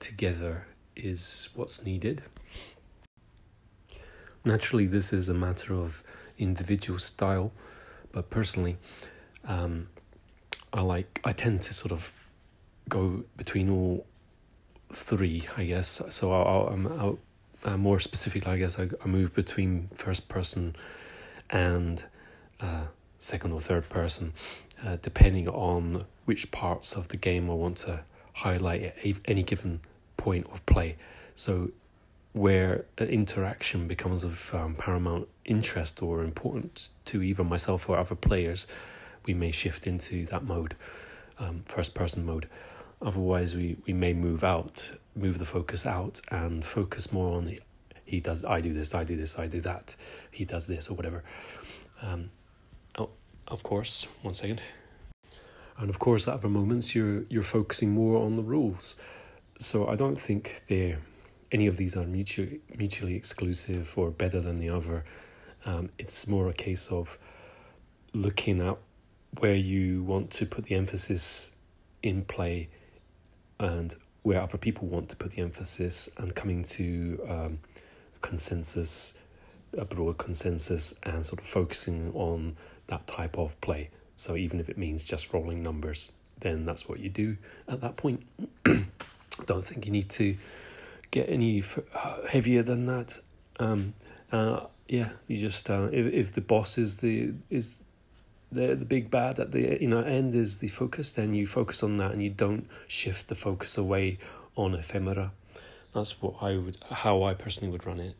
together 0.00 0.66
is 0.94 1.50
what's 1.54 1.84
needed. 1.84 2.22
Naturally, 4.44 4.86
this 4.86 5.12
is 5.12 5.28
a 5.28 5.34
matter 5.34 5.74
of 5.74 6.02
individual 6.38 6.98
style, 6.98 7.52
but 8.12 8.30
personally, 8.30 8.78
um, 9.44 9.88
I 10.72 10.80
like 10.80 11.20
I 11.24 11.32
tend 11.32 11.62
to 11.62 11.74
sort 11.74 11.92
of 11.92 12.10
go 12.88 13.24
between 13.36 13.68
all 13.68 14.06
three, 14.92 15.46
I 15.56 15.64
guess. 15.64 16.00
So 16.10 16.32
I'll, 16.32 16.68
I'll, 16.98 17.18
uh, 17.66 17.76
more 17.76 17.98
specifically, 17.98 18.52
I 18.52 18.58
guess 18.58 18.78
I, 18.78 18.88
move 19.06 19.34
between 19.34 19.88
first 19.92 20.28
person 20.28 20.76
and 21.50 22.02
uh, 22.60 22.84
second 23.18 23.52
or 23.52 23.60
third 23.60 23.88
person, 23.88 24.32
uh, 24.84 24.96
depending 25.02 25.48
on 25.48 26.06
which 26.26 26.50
parts 26.52 26.94
of 26.94 27.08
the 27.08 27.16
game 27.16 27.50
I 27.50 27.54
want 27.54 27.78
to 27.78 28.04
highlight 28.34 28.82
at 28.82 28.94
any 29.24 29.42
given 29.42 29.80
point 30.16 30.46
of 30.52 30.64
play. 30.66 30.96
So 31.34 31.70
where 32.32 32.84
an 32.98 33.08
interaction 33.08 33.88
becomes 33.88 34.22
of 34.22 34.54
um, 34.54 34.74
paramount 34.76 35.26
interest 35.44 36.02
or 36.02 36.22
importance 36.22 36.90
to 37.06 37.22
either 37.22 37.42
myself 37.42 37.88
or 37.88 37.98
other 37.98 38.14
players, 38.14 38.68
we 39.24 39.34
may 39.34 39.50
shift 39.50 39.88
into 39.88 40.26
that 40.26 40.44
mode, 40.44 40.76
um, 41.40 41.62
first 41.66 41.94
person 41.94 42.24
mode. 42.24 42.48
Otherwise, 43.02 43.54
we, 43.54 43.76
we 43.86 43.92
may 43.92 44.12
move 44.12 44.42
out, 44.42 44.90
move 45.14 45.38
the 45.38 45.44
focus 45.44 45.84
out, 45.86 46.20
and 46.30 46.64
focus 46.64 47.12
more 47.12 47.36
on 47.36 47.44
the 47.44 47.60
he 48.06 48.20
does, 48.20 48.44
I 48.44 48.60
do 48.60 48.72
this, 48.72 48.94
I 48.94 49.02
do 49.02 49.16
this, 49.16 49.36
I 49.36 49.48
do 49.48 49.60
that, 49.62 49.96
he 50.30 50.44
does 50.44 50.68
this, 50.68 50.88
or 50.88 50.94
whatever. 50.94 51.24
Um, 52.00 52.30
oh, 52.96 53.10
of 53.48 53.64
course, 53.64 54.06
one 54.22 54.32
second. 54.32 54.62
And 55.78 55.90
of 55.90 55.98
course, 55.98 56.26
at 56.28 56.34
other 56.34 56.48
moments, 56.48 56.94
you're 56.94 57.24
you're 57.28 57.42
focusing 57.42 57.90
more 57.90 58.24
on 58.24 58.36
the 58.36 58.42
rules. 58.42 58.96
So 59.58 59.88
I 59.88 59.96
don't 59.96 60.16
think 60.16 60.62
they 60.68 60.96
any 61.52 61.66
of 61.66 61.76
these 61.76 61.96
are 61.96 62.06
mutually 62.06 62.60
mutually 62.74 63.14
exclusive 63.14 63.92
or 63.96 64.10
better 64.10 64.40
than 64.40 64.58
the 64.58 64.70
other. 64.70 65.04
Um, 65.66 65.90
it's 65.98 66.26
more 66.26 66.48
a 66.48 66.54
case 66.54 66.90
of 66.92 67.18
looking 68.14 68.60
at 68.60 68.78
where 69.40 69.54
you 69.54 70.02
want 70.04 70.30
to 70.30 70.46
put 70.46 70.64
the 70.66 70.76
emphasis 70.76 71.52
in 72.02 72.24
play 72.24 72.68
and 73.58 73.94
where 74.22 74.40
other 74.40 74.58
people 74.58 74.88
want 74.88 75.08
to 75.08 75.16
put 75.16 75.32
the 75.32 75.42
emphasis 75.42 76.08
and 76.18 76.34
coming 76.34 76.62
to 76.62 77.20
um, 77.28 77.58
consensus, 78.22 79.14
a 79.76 79.84
broad 79.84 80.18
consensus, 80.18 80.98
and 81.04 81.24
sort 81.24 81.40
of 81.40 81.46
focusing 81.46 82.10
on 82.14 82.56
that 82.88 83.06
type 83.06 83.38
of 83.38 83.58
play. 83.60 83.90
So 84.16 84.36
even 84.36 84.60
if 84.60 84.68
it 84.68 84.78
means 84.78 85.04
just 85.04 85.32
rolling 85.32 85.62
numbers, 85.62 86.12
then 86.40 86.64
that's 86.64 86.88
what 86.88 87.00
you 87.00 87.08
do 87.08 87.36
at 87.68 87.80
that 87.82 87.96
point. 87.96 88.26
Don't 89.46 89.64
think 89.64 89.86
you 89.86 89.92
need 89.92 90.08
to 90.10 90.36
get 91.10 91.28
any 91.28 91.62
uh, 91.94 92.26
heavier 92.26 92.62
than 92.62 92.86
that. 92.86 93.18
Um, 93.58 93.94
uh, 94.32 94.66
yeah, 94.88 95.10
you 95.26 95.38
just 95.38 95.68
uh, 95.70 95.88
if 95.92 96.12
if 96.12 96.32
the 96.32 96.40
boss 96.40 96.78
is 96.78 96.98
the 96.98 97.32
is 97.50 97.82
the 98.50 98.74
the 98.74 98.84
big 98.84 99.10
bad 99.10 99.38
at 99.38 99.52
the 99.52 99.78
you 99.80 99.88
know 99.88 100.00
end 100.00 100.34
is 100.34 100.58
the 100.58 100.68
focus, 100.68 101.12
then 101.12 101.34
you 101.34 101.46
focus 101.46 101.82
on 101.82 101.98
that 101.98 102.12
and 102.12 102.22
you 102.22 102.30
don't 102.30 102.68
shift 102.86 103.28
the 103.28 103.34
focus 103.34 103.76
away 103.76 104.18
on 104.56 104.74
ephemera. 104.74 105.32
That's 105.94 106.20
what 106.20 106.36
I 106.40 106.56
would 106.56 106.78
how 106.90 107.22
I 107.22 107.34
personally 107.34 107.72
would 107.72 107.86
run 107.86 108.00
it. 108.00 108.16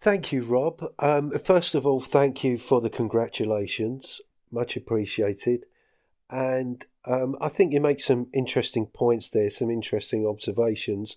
Thank 0.00 0.30
you, 0.30 0.42
Rob. 0.44 0.92
Um, 0.98 1.30
first 1.30 1.74
of 1.74 1.86
all, 1.86 2.00
thank 2.00 2.44
you 2.44 2.58
for 2.58 2.80
the 2.80 2.90
congratulations. 2.90 4.20
Much 4.50 4.76
appreciated. 4.76 5.64
And 6.30 6.84
um, 7.04 7.36
I 7.40 7.48
think 7.48 7.72
you 7.72 7.80
make 7.80 8.00
some 8.00 8.28
interesting 8.32 8.86
points 8.86 9.30
there, 9.30 9.50
some 9.50 9.70
interesting 9.70 10.26
observations. 10.26 11.16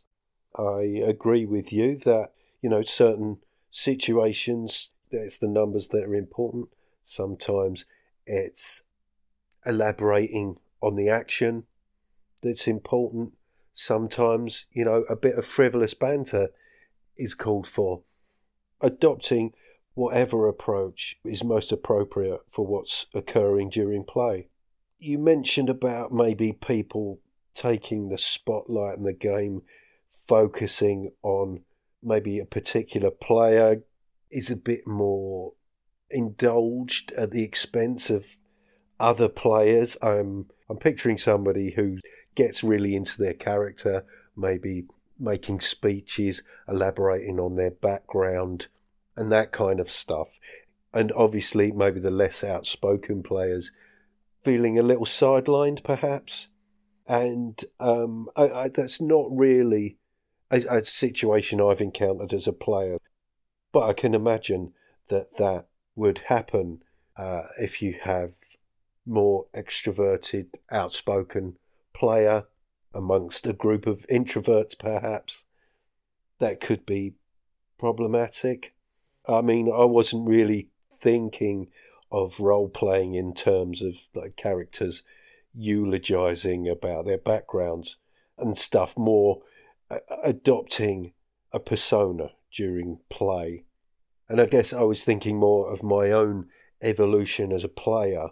I 0.55 0.81
agree 1.05 1.45
with 1.45 1.71
you 1.73 1.97
that, 1.97 2.31
you 2.62 2.69
know, 2.69 2.83
certain 2.83 3.38
situations, 3.71 4.91
it's 5.12 5.38
the 5.38 5.47
numbers 5.47 5.89
that 5.89 6.03
are 6.03 6.15
important. 6.15 6.69
Sometimes 7.10 7.86
it's 8.28 8.84
elaborating 9.65 10.58
on 10.80 10.95
the 10.95 11.10
action 11.10 11.63
that's 12.43 12.67
important. 12.67 13.34
Sometimes, 13.74 14.67
you 14.72 14.86
know, 14.86 15.06
a 15.10 15.15
bit 15.15 15.36
of 15.36 15.43
frivolous 15.43 15.95
banter 15.95 16.50
is 17.17 17.34
called 17.34 17.65
for. 17.65 18.04
Adopting 18.80 19.54
whatever 19.95 20.48
approach 20.48 21.17
is 21.26 21.43
most 21.43 21.72
appropriate 21.72 22.41
for 22.48 22.67
what's 22.67 23.08
occurring 23.15 23.72
during 23.72 24.04
play. 24.04 24.48
You 25.00 25.17
mentioned 25.17 25.67
about 25.67 26.13
maybe 26.13 26.54
people 26.54 27.22
taking 27.56 28.10
the 28.10 28.19
spotlight 28.19 28.98
in 28.98 29.04
the 29.04 29.13
game, 29.13 29.63
focusing 30.28 31.12
on 31.24 31.62
maybe 32.04 32.38
a 32.38 32.45
particular 32.45 33.10
player 33.10 33.82
is 34.30 34.52
a 34.52 34.56
bit 34.56 34.86
more 34.86 35.54
indulged 36.12 37.12
at 37.13 37.32
the 37.32 37.43
expense 37.43 38.10
of 38.10 38.38
other 39.00 39.30
players. 39.30 39.98
I'm 40.02 40.48
I'm 40.69 40.78
picturing 40.78 41.17
somebody 41.17 41.72
who 41.72 41.98
gets 42.36 42.63
really 42.63 42.95
into 42.95 43.17
their 43.17 43.34
character, 43.34 44.06
maybe 44.36 44.86
making 45.19 45.60
speeches, 45.60 46.43
elaborating 46.67 47.39
on 47.39 47.56
their 47.56 47.72
background, 47.72 48.67
and 49.15 49.32
that 49.32 49.52
kind 49.52 49.80
of 49.80 49.89
stuff. 49.89 50.39
And 50.93 51.12
obviously, 51.12 51.72
maybe 51.72 52.00
the 52.00 52.12
less 52.12 52.43
outspoken 52.43 53.24
players 53.24 53.72
feeling 54.43 54.80
a 54.80 54.84
little 54.84 55.06
sidelined, 55.06 55.84
perhaps. 55.84 56.48
and 57.08 57.60
um, 57.80 58.30
I, 58.36 58.43
I, 58.50 58.69
that's 58.69 59.02
not 59.02 59.26
really 59.32 59.98
a, 60.52 60.58
a 60.69 60.86
situation 60.86 61.60
I've 61.60 61.82
encountered 61.82 62.34
as 62.34 62.48
a 62.48 62.54
player. 62.54 62.98
But 63.72 63.89
I 63.89 63.93
can 63.93 64.13
imagine 64.13 64.74
that 65.10 65.38
that 65.38 65.67
would 65.99 66.19
happen 66.27 66.81
uh, 67.17 67.43
if 67.59 67.81
you 67.81 67.99
have 68.01 68.35
more 69.05 69.47
extroverted, 69.53 70.47
outspoken 70.71 71.57
player 71.93 72.45
amongst 72.93 73.45
a 73.45 73.53
group 73.53 73.85
of 73.85 74.07
introverts, 74.09 74.79
perhaps. 74.79 75.45
That 76.39 76.62
could 76.62 76.85
be 76.85 77.15
problematic. 77.77 78.73
I 79.27 79.41
mean, 79.41 79.69
I 79.69 79.83
wasn't 79.83 80.27
really 80.27 80.69
thinking 81.01 81.67
of 82.12 82.39
role 82.39 82.69
playing 82.69 83.15
in 83.15 83.33
terms 83.33 83.81
of 83.81 83.95
like 84.15 84.38
characters 84.38 85.03
eulogizing 85.53 86.69
about 86.69 87.05
their 87.05 87.17
backgrounds 87.17 87.97
and 88.38 88.57
stuff, 88.57 88.97
more 88.97 89.41
uh, 89.91 89.99
adopting 90.23 91.12
a 91.51 91.59
persona 91.59 92.31
during 92.53 92.99
play. 93.09 93.65
And 94.29 94.39
I 94.39 94.45
guess 94.45 94.71
I 94.71 94.83
was 94.83 95.03
thinking 95.03 95.37
more 95.37 95.71
of 95.71 95.81
my 95.81 96.11
own 96.11 96.47
evolution 96.81 97.51
as 97.51 97.63
a 97.63 97.69
player. 97.69 98.29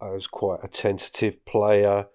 I 0.00 0.10
was 0.10 0.28
quite 0.28 0.60
a 0.62 0.68
tentative 0.68 1.44
player, 1.44 2.06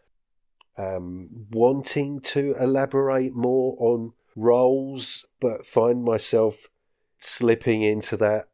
um, 0.78 1.48
wanting 1.52 2.22
to 2.22 2.56
elaborate 2.60 3.36
more 3.36 3.76
on 3.80 4.14
roles, 4.36 5.26
but 5.42 5.66
find 5.66 6.04
myself 6.04 6.68
slipping 7.18 7.82
into 7.82 8.16
that, 8.18 8.48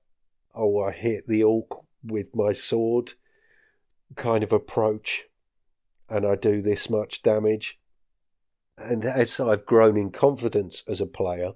oh, 0.56 0.82
I 0.82 0.92
hit 0.92 1.28
the 1.28 1.44
orc 1.44 1.86
with 2.04 2.36
my 2.36 2.52
sword 2.52 3.14
kind 4.16 4.44
of 4.44 4.52
approach, 4.52 5.26
and 6.10 6.26
I 6.26 6.36
do 6.36 6.62
this 6.62 6.90
much 6.90 7.22
damage. 7.22 7.80
And 8.78 9.06
as 9.06 9.40
I've 9.40 9.66
grown 9.66 9.98
in 9.98 10.12
confidence 10.12 10.84
as 10.88 11.02
a 11.02 11.06
player, 11.06 11.54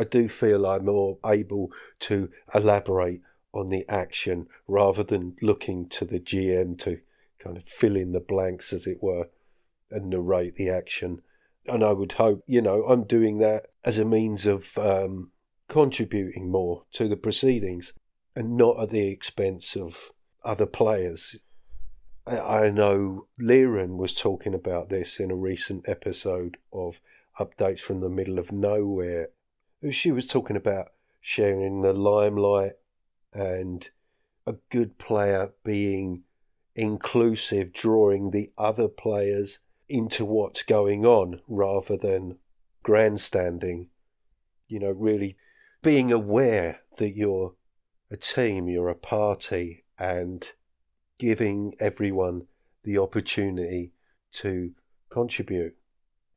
I 0.00 0.04
do 0.04 0.28
feel 0.30 0.66
I'm 0.66 0.86
more 0.86 1.18
able 1.26 1.70
to 2.00 2.30
elaborate 2.54 3.20
on 3.52 3.68
the 3.68 3.84
action 3.86 4.46
rather 4.66 5.02
than 5.02 5.36
looking 5.42 5.90
to 5.90 6.06
the 6.06 6.18
GM 6.18 6.78
to 6.78 7.00
kind 7.38 7.58
of 7.58 7.64
fill 7.64 7.96
in 7.96 8.12
the 8.12 8.20
blanks, 8.20 8.72
as 8.72 8.86
it 8.86 9.02
were, 9.02 9.28
and 9.90 10.08
narrate 10.08 10.54
the 10.54 10.70
action. 10.70 11.20
And 11.66 11.84
I 11.84 11.92
would 11.92 12.12
hope, 12.12 12.42
you 12.46 12.62
know, 12.62 12.84
I'm 12.84 13.04
doing 13.04 13.38
that 13.38 13.66
as 13.84 13.98
a 13.98 14.06
means 14.06 14.46
of 14.46 14.78
um, 14.78 15.32
contributing 15.68 16.50
more 16.50 16.84
to 16.92 17.06
the 17.06 17.16
proceedings 17.16 17.92
and 18.34 18.56
not 18.56 18.80
at 18.80 18.88
the 18.88 19.08
expense 19.08 19.76
of 19.76 20.12
other 20.42 20.66
players. 20.66 21.36
I 22.26 22.70
know 22.70 23.26
Liren 23.38 23.96
was 23.96 24.14
talking 24.14 24.54
about 24.54 24.88
this 24.88 25.20
in 25.20 25.30
a 25.30 25.36
recent 25.36 25.86
episode 25.86 26.56
of 26.72 27.02
Updates 27.38 27.80
from 27.80 28.00
the 28.00 28.08
Middle 28.08 28.38
of 28.38 28.50
Nowhere. 28.52 29.28
She 29.88 30.12
was 30.12 30.26
talking 30.26 30.56
about 30.56 30.88
sharing 31.20 31.80
the 31.80 31.94
limelight 31.94 32.72
and 33.32 33.88
a 34.46 34.56
good 34.68 34.98
player 34.98 35.52
being 35.64 36.24
inclusive, 36.74 37.72
drawing 37.72 38.30
the 38.30 38.50
other 38.58 38.88
players 38.88 39.60
into 39.88 40.24
what's 40.24 40.62
going 40.62 41.06
on 41.06 41.40
rather 41.48 41.96
than 41.96 42.38
grandstanding. 42.82 43.88
You 44.68 44.80
know, 44.80 44.90
really 44.90 45.36
being 45.82 46.12
aware 46.12 46.80
that 46.98 47.16
you're 47.16 47.54
a 48.10 48.16
team, 48.16 48.68
you're 48.68 48.88
a 48.88 48.94
party, 48.94 49.84
and 49.98 50.46
giving 51.18 51.74
everyone 51.80 52.46
the 52.84 52.98
opportunity 52.98 53.92
to 54.32 54.72
contribute. 55.08 55.76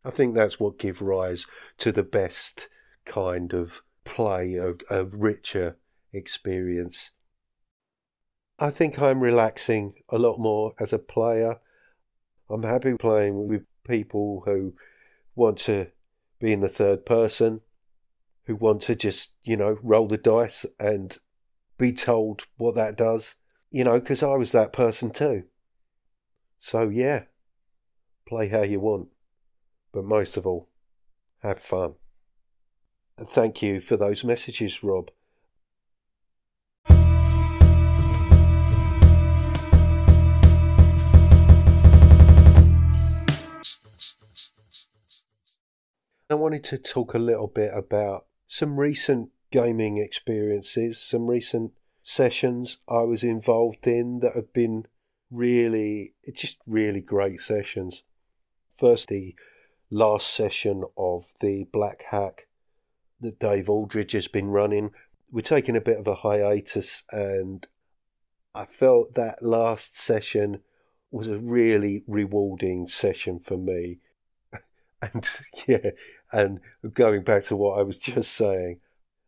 I 0.06 0.12
think 0.12 0.34
that's 0.34 0.60
what 0.60 0.80
gives 0.80 1.02
rise 1.02 1.46
to 1.80 1.92
the 1.92 2.04
best 2.04 2.68
kind 3.06 3.54
of 3.54 3.82
play, 4.04 4.56
a, 4.56 4.74
a 4.90 5.06
richer 5.06 5.78
experience. 6.12 7.12
I 8.60 8.70
think 8.70 9.00
I'm 9.02 9.22
relaxing 9.22 9.96
a 10.10 10.18
lot 10.18 10.38
more 10.40 10.74
as 10.80 10.94
a 10.94 11.00
player. 11.00 11.58
I'm 12.50 12.64
happy 12.64 12.94
playing 13.00 13.48
with 13.48 13.64
people 13.88 14.44
who 14.46 14.74
want 15.36 15.58
to 15.60 15.88
be 16.40 16.54
in 16.54 16.62
the 16.62 16.70
third 16.70 17.06
person, 17.06 17.62
who 18.46 18.56
want 18.56 18.82
to 18.84 18.96
just, 18.96 19.34
you 19.44 19.58
know, 19.58 19.78
roll 19.82 20.08
the 20.08 20.18
dice 20.18 20.66
and 20.80 21.18
be 21.78 21.92
told 21.92 22.44
what 22.58 22.76
that 22.76 22.96
does 22.96 23.36
you 23.74 23.84
know, 23.84 24.00
because 24.00 24.22
I 24.22 24.36
was 24.36 24.52
that 24.52 24.72
person 24.72 25.10
too. 25.10 25.46
So, 26.60 26.90
yeah, 26.90 27.24
play 28.26 28.48
how 28.48 28.62
you 28.62 28.80
want, 28.80 29.08
but 29.92 30.06
most 30.06 30.38
of 30.38 30.46
all, 30.46 30.70
have 31.40 31.60
fun. 31.60 31.96
Thank 33.20 33.62
you 33.62 33.80
for 33.80 33.96
those 33.96 34.24
messages, 34.24 34.84
Rob. 34.84 35.12
I 46.30 46.36
wanted 46.36 46.64
to 46.64 46.80
talk 46.80 47.14
a 47.14 47.20
little 47.20 47.46
bit 47.46 47.70
about 47.72 48.26
some 48.48 48.80
recent 48.80 49.30
gaming 49.52 50.00
experiences, 50.00 51.00
some 51.00 51.28
recent 51.28 51.74
sessions 52.02 52.80
I 52.90 53.04
was 53.04 53.24
involved 53.24 53.86
in 53.86 54.22
that 54.22 54.34
have 54.34 54.52
been 54.52 54.88
really, 55.30 56.16
just 56.34 56.58
really 56.66 57.02
great 57.02 57.42
sessions. 57.42 58.02
First, 58.76 59.10
the 59.10 59.36
last 59.92 60.34
session 60.34 60.84
of 60.98 61.26
the 61.40 61.66
Black 61.72 62.06
Hack 62.10 62.48
that 63.24 63.40
Dave 63.40 63.70
Aldridge 63.70 64.12
has 64.12 64.28
been 64.28 64.50
running. 64.50 64.92
We're 65.32 65.42
taking 65.42 65.76
a 65.76 65.82
bit 65.82 65.98
of 65.98 66.08
a 66.08 66.16
hiatus, 66.16 67.04
and 67.12 67.66
I 68.54 68.66
felt 68.66 69.16
that 69.16 69.42
last 69.42 69.98
session 69.98 70.60
was 71.10 71.28
a 71.28 71.38
really 71.38 72.04
rewarding 72.08 72.88
session 72.88 73.40
for 73.40 73.58
me. 73.58 73.98
And 75.02 75.30
yeah, 75.68 75.90
and 76.32 76.62
going 76.94 77.24
back 77.24 77.44
to 77.48 77.58
what 77.58 77.78
I 77.78 77.84
was 77.84 77.98
just 77.98 78.32
saying, 78.32 78.80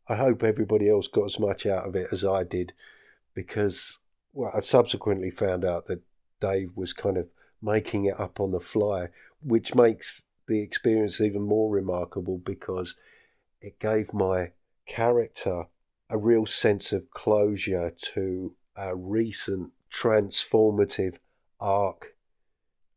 I 0.08 0.16
hope 0.16 0.42
everybody 0.42 0.90
else 0.90 1.10
got 1.10 1.26
as 1.26 1.38
much 1.38 1.66
out 1.66 1.86
of 1.86 1.98
it 1.98 2.08
as 2.14 2.24
I 2.24 2.44
did 2.44 2.72
because 3.34 4.00
well, 4.32 4.52
I 4.56 4.62
subsequently 4.62 5.30
found 5.30 5.66
out 5.66 5.88
that 5.88 6.02
Dave 6.40 6.72
was 6.76 6.94
kind 6.94 7.18
of 7.18 7.28
making 7.62 8.06
it 8.06 8.18
up 8.18 8.40
on 8.40 8.52
the 8.52 8.62
fly, 8.62 9.08
which 9.42 9.76
makes 9.76 10.24
the 10.48 10.62
experience 10.62 11.20
even 11.20 11.42
more 11.42 11.70
remarkable 11.70 12.38
because 12.38 12.96
it 13.66 13.80
gave 13.80 14.14
my 14.14 14.52
character 14.86 15.66
a 16.08 16.18
real 16.20 16.46
sense 16.46 16.92
of 16.92 17.10
closure 17.10 17.92
to 18.00 18.54
a 18.76 18.96
recent 18.96 19.72
transformative 19.92 21.16
arc. 21.60 22.16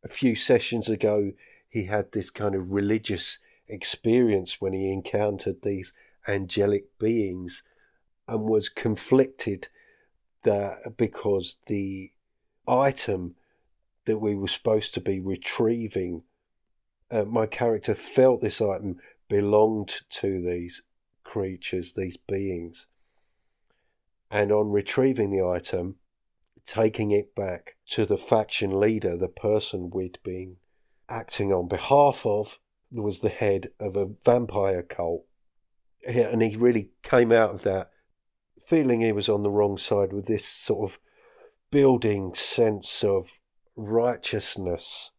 A 0.03 0.07
few 0.07 0.35
sessions 0.35 0.87
ago, 0.87 1.31
he 1.67 1.85
had 1.85 2.11
this 2.11 2.29
kind 2.29 2.53
of 2.53 2.71
religious 2.71 3.39
experience 3.67 4.61
when 4.61 4.73
he 4.73 4.93
encountered 4.93 5.63
these 5.63 5.93
angelic 6.27 6.99
beings 6.99 7.63
and 8.27 8.43
was 8.43 8.69
conflicted 8.69 9.69
that 10.43 10.97
because 10.97 11.57
the 11.65 12.11
item 12.67 13.33
that 14.05 14.19
we 14.19 14.35
were 14.35 14.47
supposed 14.47 14.93
to 14.93 15.01
be 15.01 15.19
retrieving, 15.19 16.21
uh, 17.09 17.25
my 17.25 17.47
character 17.47 17.95
felt 17.95 18.41
this 18.41 18.61
item 18.61 18.99
belonged 19.29 20.01
to 20.09 20.41
these 20.41 20.81
creatures, 21.23 21.93
these 21.93 22.17
beings. 22.17 22.87
And 24.29 24.51
on 24.51 24.71
retrieving 24.71 25.31
the 25.31 25.45
item, 25.45 25.95
taking 26.65 27.11
it 27.11 27.33
back 27.35 27.77
to 27.91 28.05
the 28.05 28.17
faction 28.17 28.79
leader, 28.79 29.15
the 29.15 29.27
person 29.27 29.89
we'd 29.89 30.19
been 30.23 30.57
acting 31.07 31.53
on 31.53 31.67
behalf 31.67 32.25
of, 32.25 32.59
was 32.91 33.19
the 33.19 33.29
head 33.29 33.67
of 33.79 33.95
a 33.95 34.09
vampire 34.25 34.81
cult 34.81 35.25
and 36.07 36.41
he 36.41 36.55
really 36.55 36.91
came 37.03 37.31
out 37.31 37.51
of 37.51 37.63
that 37.63 37.91
feeling 38.65 39.01
he 39.01 39.11
was 39.11 39.29
on 39.29 39.43
the 39.43 39.49
wrong 39.49 39.77
side 39.77 40.13
with 40.13 40.27
this 40.27 40.45
sort 40.45 40.89
of 40.91 40.99
building 41.71 42.33
sense 42.33 43.03
of 43.03 43.39
righteousness 43.75 45.11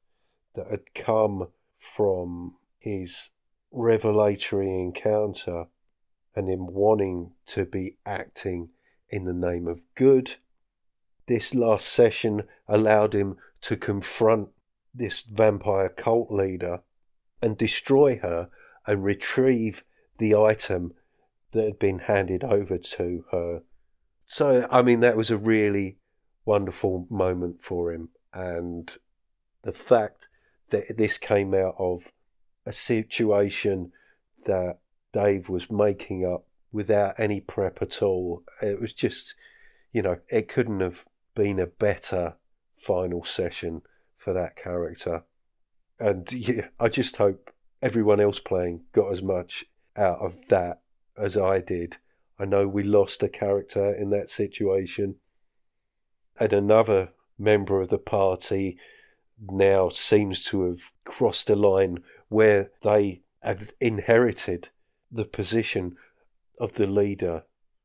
that 0.55 0.71
had 0.71 0.95
come 0.95 1.49
from 1.79 2.55
his 2.79 3.31
revelatory 3.73 4.69
encounter 4.81 5.67
and 6.35 6.49
in 6.49 6.67
wanting 6.67 7.33
to 7.47 7.65
be 7.65 7.97
acting 8.07 8.71
in 9.09 9.25
the 9.25 9.33
name 9.33 9.67
of 9.67 9.81
good. 9.95 10.37
This 11.27 11.55
last 11.55 11.89
session 11.89 12.45
allowed 12.69 13.15
him 13.15 13.37
to 13.63 13.77
confront 13.77 14.49
this 14.95 15.23
vampire 15.23 15.89
cult 15.89 16.31
leader 16.31 16.81
and 17.43 17.57
destroy 17.57 18.19
her 18.19 18.49
and 18.87 19.05
retrieve 19.05 19.85
the 20.19 20.35
item 20.35 20.93
that 21.53 21.65
had 21.65 21.79
been 21.79 22.01
handed 22.01 22.45
over 22.45 22.79
to 22.79 23.25
her. 23.31 23.63
So, 24.27 24.67
I 24.71 24.83
mean, 24.83 25.01
that 25.01 25.17
was 25.17 25.31
a 25.31 25.37
really 25.37 25.99
wonderful 26.45 27.07
moment 27.11 27.61
for 27.61 27.93
him. 27.93 28.11
And 28.33 28.91
the 29.63 29.73
fact 29.73 30.29
that 30.71 30.97
this 30.97 31.19
came 31.19 31.55
out 31.55 31.75
of 31.79 32.13
a 32.67 32.73
situation 32.73 33.93
that 34.47 34.79
Dave 35.13 35.49
was 35.49 35.71
making 35.71 36.25
up 36.25 36.47
without 36.73 37.19
any 37.19 37.41
prep 37.41 37.83
at 37.83 38.03
all. 38.03 38.43
It 38.63 38.81
was 38.81 38.93
just, 38.93 39.35
you 39.93 40.03
know, 40.03 40.19
it 40.29 40.49
couldn't 40.49 40.81
have 40.81 41.05
been 41.35 41.59
a 41.59 41.67
better 41.67 42.37
final 42.77 43.25
session 43.25 43.83
for 44.17 44.33
that 44.33 44.57
character. 44.57 45.25
And 45.99 46.31
yeah, 46.33 46.69
I 46.79 46.89
just 46.89 47.17
hope 47.17 47.53
everyone 47.83 48.21
else 48.21 48.41
playing 48.41 48.83
got 48.93 49.13
as 49.13 49.23
much 49.23 49.65
out 49.97 50.19
of 50.21 50.37
that 50.49 50.81
as 51.17 51.37
I 51.37 51.61
did. 51.61 51.97
I 52.39 52.45
know 52.45 52.67
we 52.67 52.83
lost 52.83 53.23
a 53.23 53.29
character 53.29 53.93
in 53.95 54.11
that 54.11 54.31
situation. 54.31 55.17
And 56.39 56.53
another 56.53 57.11
member 57.39 57.81
of 57.81 57.89
the 57.89 57.99
party 57.99 58.79
now 59.39 59.89
seems 59.89 60.45
to 60.45 60.65
have 60.65 60.93
crossed 61.05 61.51
a 61.51 61.57
line 61.57 61.99
where 62.31 62.71
they 62.83 63.21
had 63.43 63.75
inherited 63.81 64.71
the 65.11 65.25
position 65.27 65.97
of 66.59 66.75
the 66.75 66.87
leader 66.87 67.43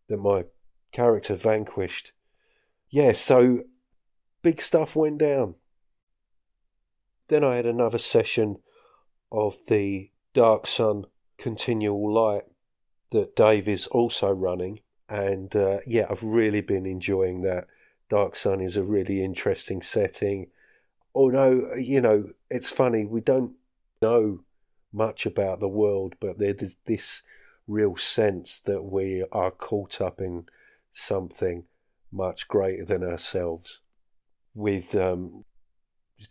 that 0.07 0.17
my 0.17 0.45
character 0.91 1.35
vanquished. 1.35 2.13
Yeah, 2.89 3.11
so 3.11 3.63
big 4.41 4.61
stuff 4.61 4.95
went 4.95 5.17
down. 5.17 5.55
Then 7.27 7.43
I 7.43 7.55
had 7.55 7.65
another 7.65 7.97
session 7.97 8.57
of 9.31 9.57
the 9.67 10.11
Dark 10.33 10.67
Sun 10.67 11.05
Continual 11.37 12.13
Light 12.13 12.43
that 13.11 13.35
Dave 13.35 13.67
is 13.67 13.87
also 13.87 14.31
running, 14.31 14.81
and 15.09 15.55
uh, 15.55 15.79
yeah, 15.87 16.05
I've 16.09 16.23
really 16.23 16.61
been 16.61 16.85
enjoying 16.85 17.41
that. 17.41 17.65
Dark 18.09 18.35
Sun 18.35 18.61
is 18.61 18.77
a 18.77 18.83
really 18.83 19.23
interesting 19.23 19.81
setting. 19.81 20.51
Although, 21.15 21.73
you 21.75 22.01
know, 22.01 22.25
it's 22.51 22.69
funny, 22.69 23.05
we 23.05 23.21
don't 23.21 23.53
know 24.01 24.41
much 24.91 25.25
about 25.25 25.59
the 25.59 25.69
world, 25.69 26.15
but 26.19 26.39
there's 26.39 26.77
this 26.85 27.21
real 27.67 27.95
sense 27.95 28.59
that 28.59 28.83
we 28.83 29.25
are 29.31 29.51
caught 29.51 29.99
up 29.99 30.19
in 30.21 30.45
something 30.93 31.65
much 32.11 32.47
greater 32.47 32.85
than 32.85 33.03
ourselves 33.03 33.81
with 34.53 34.95
um, 34.95 35.43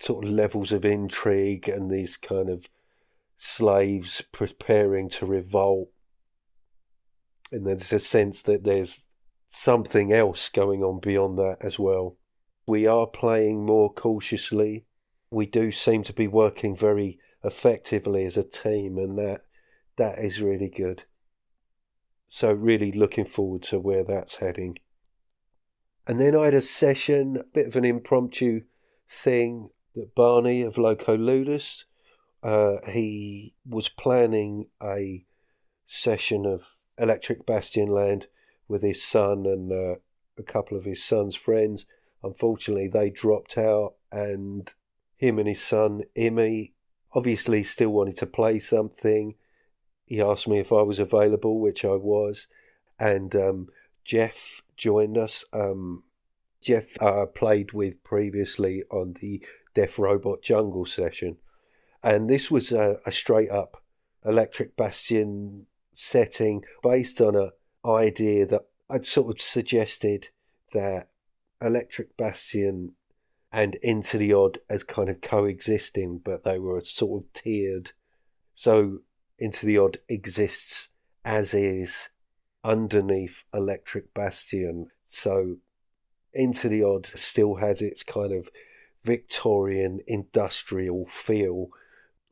sort 0.01 0.25
of 0.25 0.31
levels 0.31 0.73
of 0.73 0.85
intrigue 0.85 1.69
and 1.69 1.91
these 1.91 2.17
kind 2.17 2.49
of 2.49 2.69
slaves 3.37 4.23
preparing 4.33 5.11
to 5.11 5.27
revolt. 5.27 5.91
And 7.53 7.67
there's 7.67 7.93
a 7.93 7.99
sense 7.99 8.41
that 8.43 8.65
there's 8.65 9.07
something 9.49 10.13
else 10.13 10.49
going 10.49 10.83
on 10.83 11.01
beyond 11.01 11.39
that 11.39 11.59
as 11.61 11.79
well. 11.79 12.17
We 12.67 12.87
are 12.87 13.07
playing 13.07 13.67
more 13.67 13.93
cautiously. 13.93 14.87
We 15.31 15.47
do 15.47 15.71
seem 15.71 16.03
to 16.05 16.13
be 16.13 16.27
working 16.27 16.75
very 16.75 17.19
effectively 17.45 18.25
as 18.25 18.37
a 18.37 18.43
team, 18.43 18.99
and 18.99 19.19
that 19.19 19.43
that 19.97 20.19
is 20.19 20.43
really 20.43 20.69
good. 20.69 21.05
So, 22.29 22.53
really 22.53 22.91
looking 22.91 23.27
forward 23.27 23.63
to 23.65 23.79
where 23.79 24.03
that's 24.03 24.39
heading. 24.39 24.79
And 26.07 26.21
then 26.21 26.37
I 26.37 26.47
had 26.47 26.55
a 26.55 26.61
session, 26.61 27.37
a 27.37 27.45
bit 27.45 27.67
of 27.67 27.77
an 27.77 27.85
impromptu 27.85 28.63
thing 29.09 29.71
that 29.95 30.15
Barney 30.15 30.63
of 30.63 30.77
Loco 30.77 31.17
Ludus, 31.17 31.85
uh, 32.43 32.77
he 32.91 33.55
was 33.67 33.89
planning 33.89 34.67
a 34.83 35.25
session 35.87 36.45
of 36.45 36.79
Electric 36.99 37.47
Bastionland 37.47 38.25
with 38.69 38.83
his 38.83 39.03
son 39.03 39.47
and 39.47 39.73
uh, 39.73 39.95
a 40.39 40.43
couple 40.43 40.77
of 40.77 40.85
his 40.85 41.03
son's 41.03 41.37
friends. 41.37 41.87
Unfortunately, 42.23 42.89
they 42.89 43.11
dropped 43.11 43.57
out, 43.57 43.95
and 44.11 44.73
him 45.17 45.39
and 45.39 45.49
his 45.49 45.63
son, 45.63 46.03
Imi, 46.17 46.73
obviously 47.15 47.63
still 47.63 47.91
wanted 47.91 48.17
to 48.19 48.27
play 48.27 48.59
something. 48.59 49.35
He 50.07 50.21
asked 50.21 50.49
me 50.49 50.59
if 50.59 50.73
I 50.73 50.83
was 50.83 50.99
available, 50.99 51.61
which 51.61 51.85
I 51.85 51.95
was, 51.95 52.47
and 52.99 53.35
um, 53.35 53.69
Jeff 54.05 54.63
joined 54.77 55.17
us. 55.17 55.45
Um, 55.53 56.03
Jeff 56.61 57.01
uh, 57.01 57.27
played 57.27 57.73
with 57.73 58.03
previously 58.05 58.83
on 58.91 59.15
the 59.21 59.45
Death 59.75 59.99
Robot 59.99 60.43
Jungle 60.43 60.87
session, 60.87 61.37
and 62.03 62.29
this 62.29 62.51
was 62.51 62.73
a, 62.73 62.99
a 63.07 63.13
straight 63.13 63.51
up 63.51 63.83
Electric 64.25 64.77
Bastion 64.77 65.67
setting 65.93 66.65
based 66.83 67.21
on 67.21 67.37
a 67.37 67.53
idea 67.87 68.47
that 68.47 68.67
I'd 68.91 69.07
sort 69.07 69.35
of 69.35 69.41
suggested 69.41 70.29
that 70.73 71.09
Electric 71.61 72.17
Bastion 72.17 72.93
and 73.55 73.77
Into 73.77 74.19
the 74.19 74.33
Odd 74.33 74.59
as 74.69 74.83
kind 74.83 75.09
of 75.09 75.21
coexisting, 75.21 76.19
but 76.25 76.43
they 76.43 76.59
were 76.59 76.83
sort 76.85 77.23
of 77.23 77.33
tiered. 77.33 77.93
So 78.57 79.03
Into 79.39 79.65
the 79.65 79.79
Odd 79.79 79.99
exists 80.09 80.89
as 81.25 81.55
is 81.55 82.09
underneath 82.65 83.45
Electric 83.55 84.13
Bastion. 84.13 84.89
So 85.07 85.59
Into 86.33 86.69
the 86.69 86.83
Odd 86.83 87.09
still 87.15 87.55
has 87.55 87.81
its 87.81 88.03
kind 88.03 88.33
of 88.33 88.49
Victorian 89.05 90.01
industrial 90.09 91.07
feel, 91.07 91.69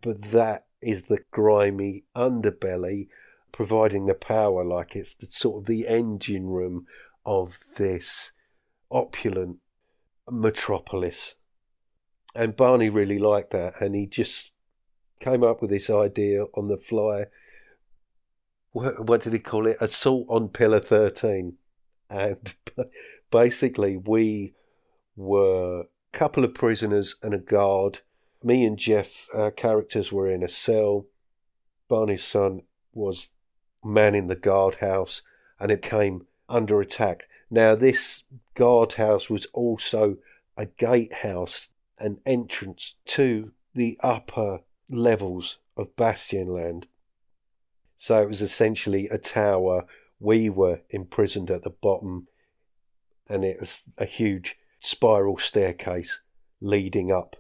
but 0.03 0.23
that 0.23 0.67
is 0.81 1.05
the 1.05 1.21
grimy 1.31 2.03
underbelly 2.17 3.07
providing 3.53 4.07
the 4.07 4.15
power 4.15 4.65
like 4.65 4.97
it's 4.97 5.15
the 5.15 5.27
sort 5.31 5.63
of 5.63 5.67
the 5.67 5.87
engine 5.87 6.49
room 6.49 6.85
of 7.25 7.61
this 7.77 8.33
opulent 8.91 9.59
metropolis. 10.33 11.37
And 12.35 12.57
Barney 12.57 12.89
really 12.89 13.19
liked 13.19 13.51
that, 13.51 13.81
and 13.81 13.95
he 13.95 14.07
just 14.07 14.53
came 15.21 15.45
up 15.45 15.61
with 15.61 15.71
this 15.71 15.91
idea 15.91 16.45
on 16.55 16.69
the 16.69 16.79
fly. 16.79 17.27
What, 18.73 19.07
what 19.07 19.21
did 19.21 19.35
he 19.35 19.39
call 19.39 19.67
it? 19.67 19.77
Assault 19.81 20.27
on 20.29 20.49
Pillar 20.49 20.81
13. 20.81 21.55
And 22.09 22.55
basically, 23.31 23.97
we 23.97 24.55
were 25.15 25.83
a 25.83 25.85
couple 26.13 26.45
of 26.45 26.55
prisoners 26.55 27.17
and 27.23 27.35
a 27.35 27.39
guard. 27.39 28.01
Me 28.43 28.65
and 28.65 28.79
Jeff, 28.79 29.29
our 29.35 29.51
characters 29.51 30.11
were 30.11 30.29
in 30.29 30.43
a 30.43 30.49
cell. 30.49 31.07
Barney's 31.89 32.25
son 32.25 32.63
was 32.95 33.31
manning 33.85 34.29
the 34.29 34.37
guardhouse, 34.37 35.23
and 35.61 35.71
it 35.71 35.83
came 35.83 36.27
under 36.49 36.81
attack. 36.81 37.25
Now, 37.55 37.75
this 37.75 38.25
guardhouse 38.55 39.29
was 39.29 39.47
also 39.53 40.17
a 40.57 40.65
gatehouse, 40.65 41.69
an 41.99 42.19
entrance 42.25 42.95
to 43.09 43.53
the 43.75 44.01
upper 44.03 44.61
levels 44.89 45.59
of 45.77 45.95
Bastionland. 45.95 46.85
So 47.99 48.23
it 48.23 48.29
was 48.29 48.41
essentially 48.41 49.07
a 49.09 49.19
tower. 49.19 49.85
We 50.19 50.49
were 50.49 50.81
imprisoned 50.89 51.51
at 51.51 51.63
the 51.63 51.69
bottom, 51.69 52.27
and 53.29 53.45
it 53.45 53.61
was 53.61 53.85
a 53.99 54.07
huge 54.07 54.57
spiral 54.81 55.37
staircase 55.37 56.23
leading 56.59 57.13
up 57.13 57.37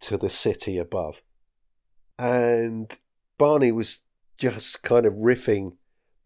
to 0.00 0.16
the 0.16 0.30
city 0.30 0.78
above. 0.78 1.22
And 2.18 2.98
Barney 3.38 3.70
was 3.70 4.00
just 4.36 4.82
kind 4.82 5.06
of 5.06 5.14
riffing, 5.14 5.76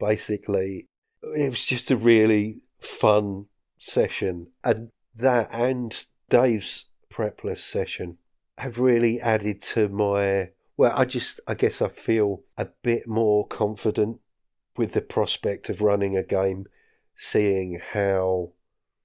basically. 0.01 0.89
It 1.23 1.51
was 1.51 1.67
just 1.67 1.91
a 1.91 1.97
really 1.97 2.62
fun 2.83 3.47
session. 3.79 4.49
And 4.63 4.91
that 5.15 5.49
and 5.53 6.05
Dave's 6.29 6.87
prepless 7.11 7.59
session 7.59 8.19
have 8.59 8.79
really 8.79 9.21
added 9.21 9.61
to 9.63 9.89
my. 9.89 10.51
Well, 10.77 10.93
I 10.97 11.05
just, 11.05 11.41
I 11.47 11.55
guess 11.55 11.83
I 11.83 11.89
feel 11.89 12.43
a 12.57 12.69
bit 12.83 13.07
more 13.07 13.47
confident 13.47 14.21
with 14.77 14.93
the 14.93 15.03
prospect 15.03 15.69
of 15.69 15.83
running 15.83 16.17
a 16.17 16.23
game, 16.23 16.67
seeing 17.15 17.81
how 17.93 18.53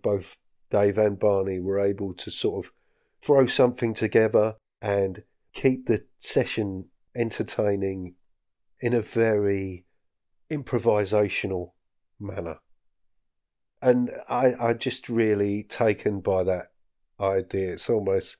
both 0.01 0.37
Dave 0.69 0.97
and 0.97 1.19
Barney 1.19 1.59
were 1.59 1.79
able 1.79 2.13
to 2.13 2.31
sort 2.31 2.65
of 2.65 2.71
throw 3.21 3.45
something 3.45 3.93
together 3.93 4.55
and 4.81 5.23
keep 5.53 5.87
the 5.87 6.05
session 6.19 6.85
entertaining 7.15 8.15
in 8.79 8.93
a 8.93 9.01
very 9.01 9.85
improvisational 10.51 11.71
manner. 12.19 12.59
And 13.81 14.11
I, 14.27 14.53
I 14.59 14.73
just 14.73 15.07
really 15.07 15.63
taken 15.63 16.19
by 16.19 16.43
that 16.43 16.67
idea. 17.19 17.73
It's 17.73 17.89
almost 17.89 18.37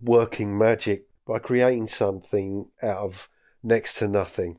working 0.00 0.56
magic 0.56 1.06
by 1.26 1.38
creating 1.38 1.88
something 1.88 2.68
out 2.82 2.98
of 2.98 3.28
next 3.62 3.94
to 3.98 4.08
nothing, 4.08 4.58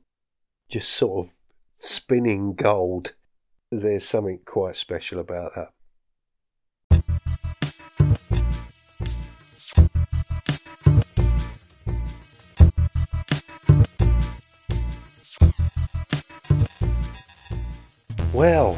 just 0.70 0.90
sort 0.92 1.28
of 1.28 1.34
spinning 1.80 2.54
gold. 2.54 3.14
There's 3.72 4.08
something 4.08 4.40
quite 4.46 4.76
special 4.76 5.20
about 5.20 5.54
that. 5.56 5.70
Well, 18.34 18.78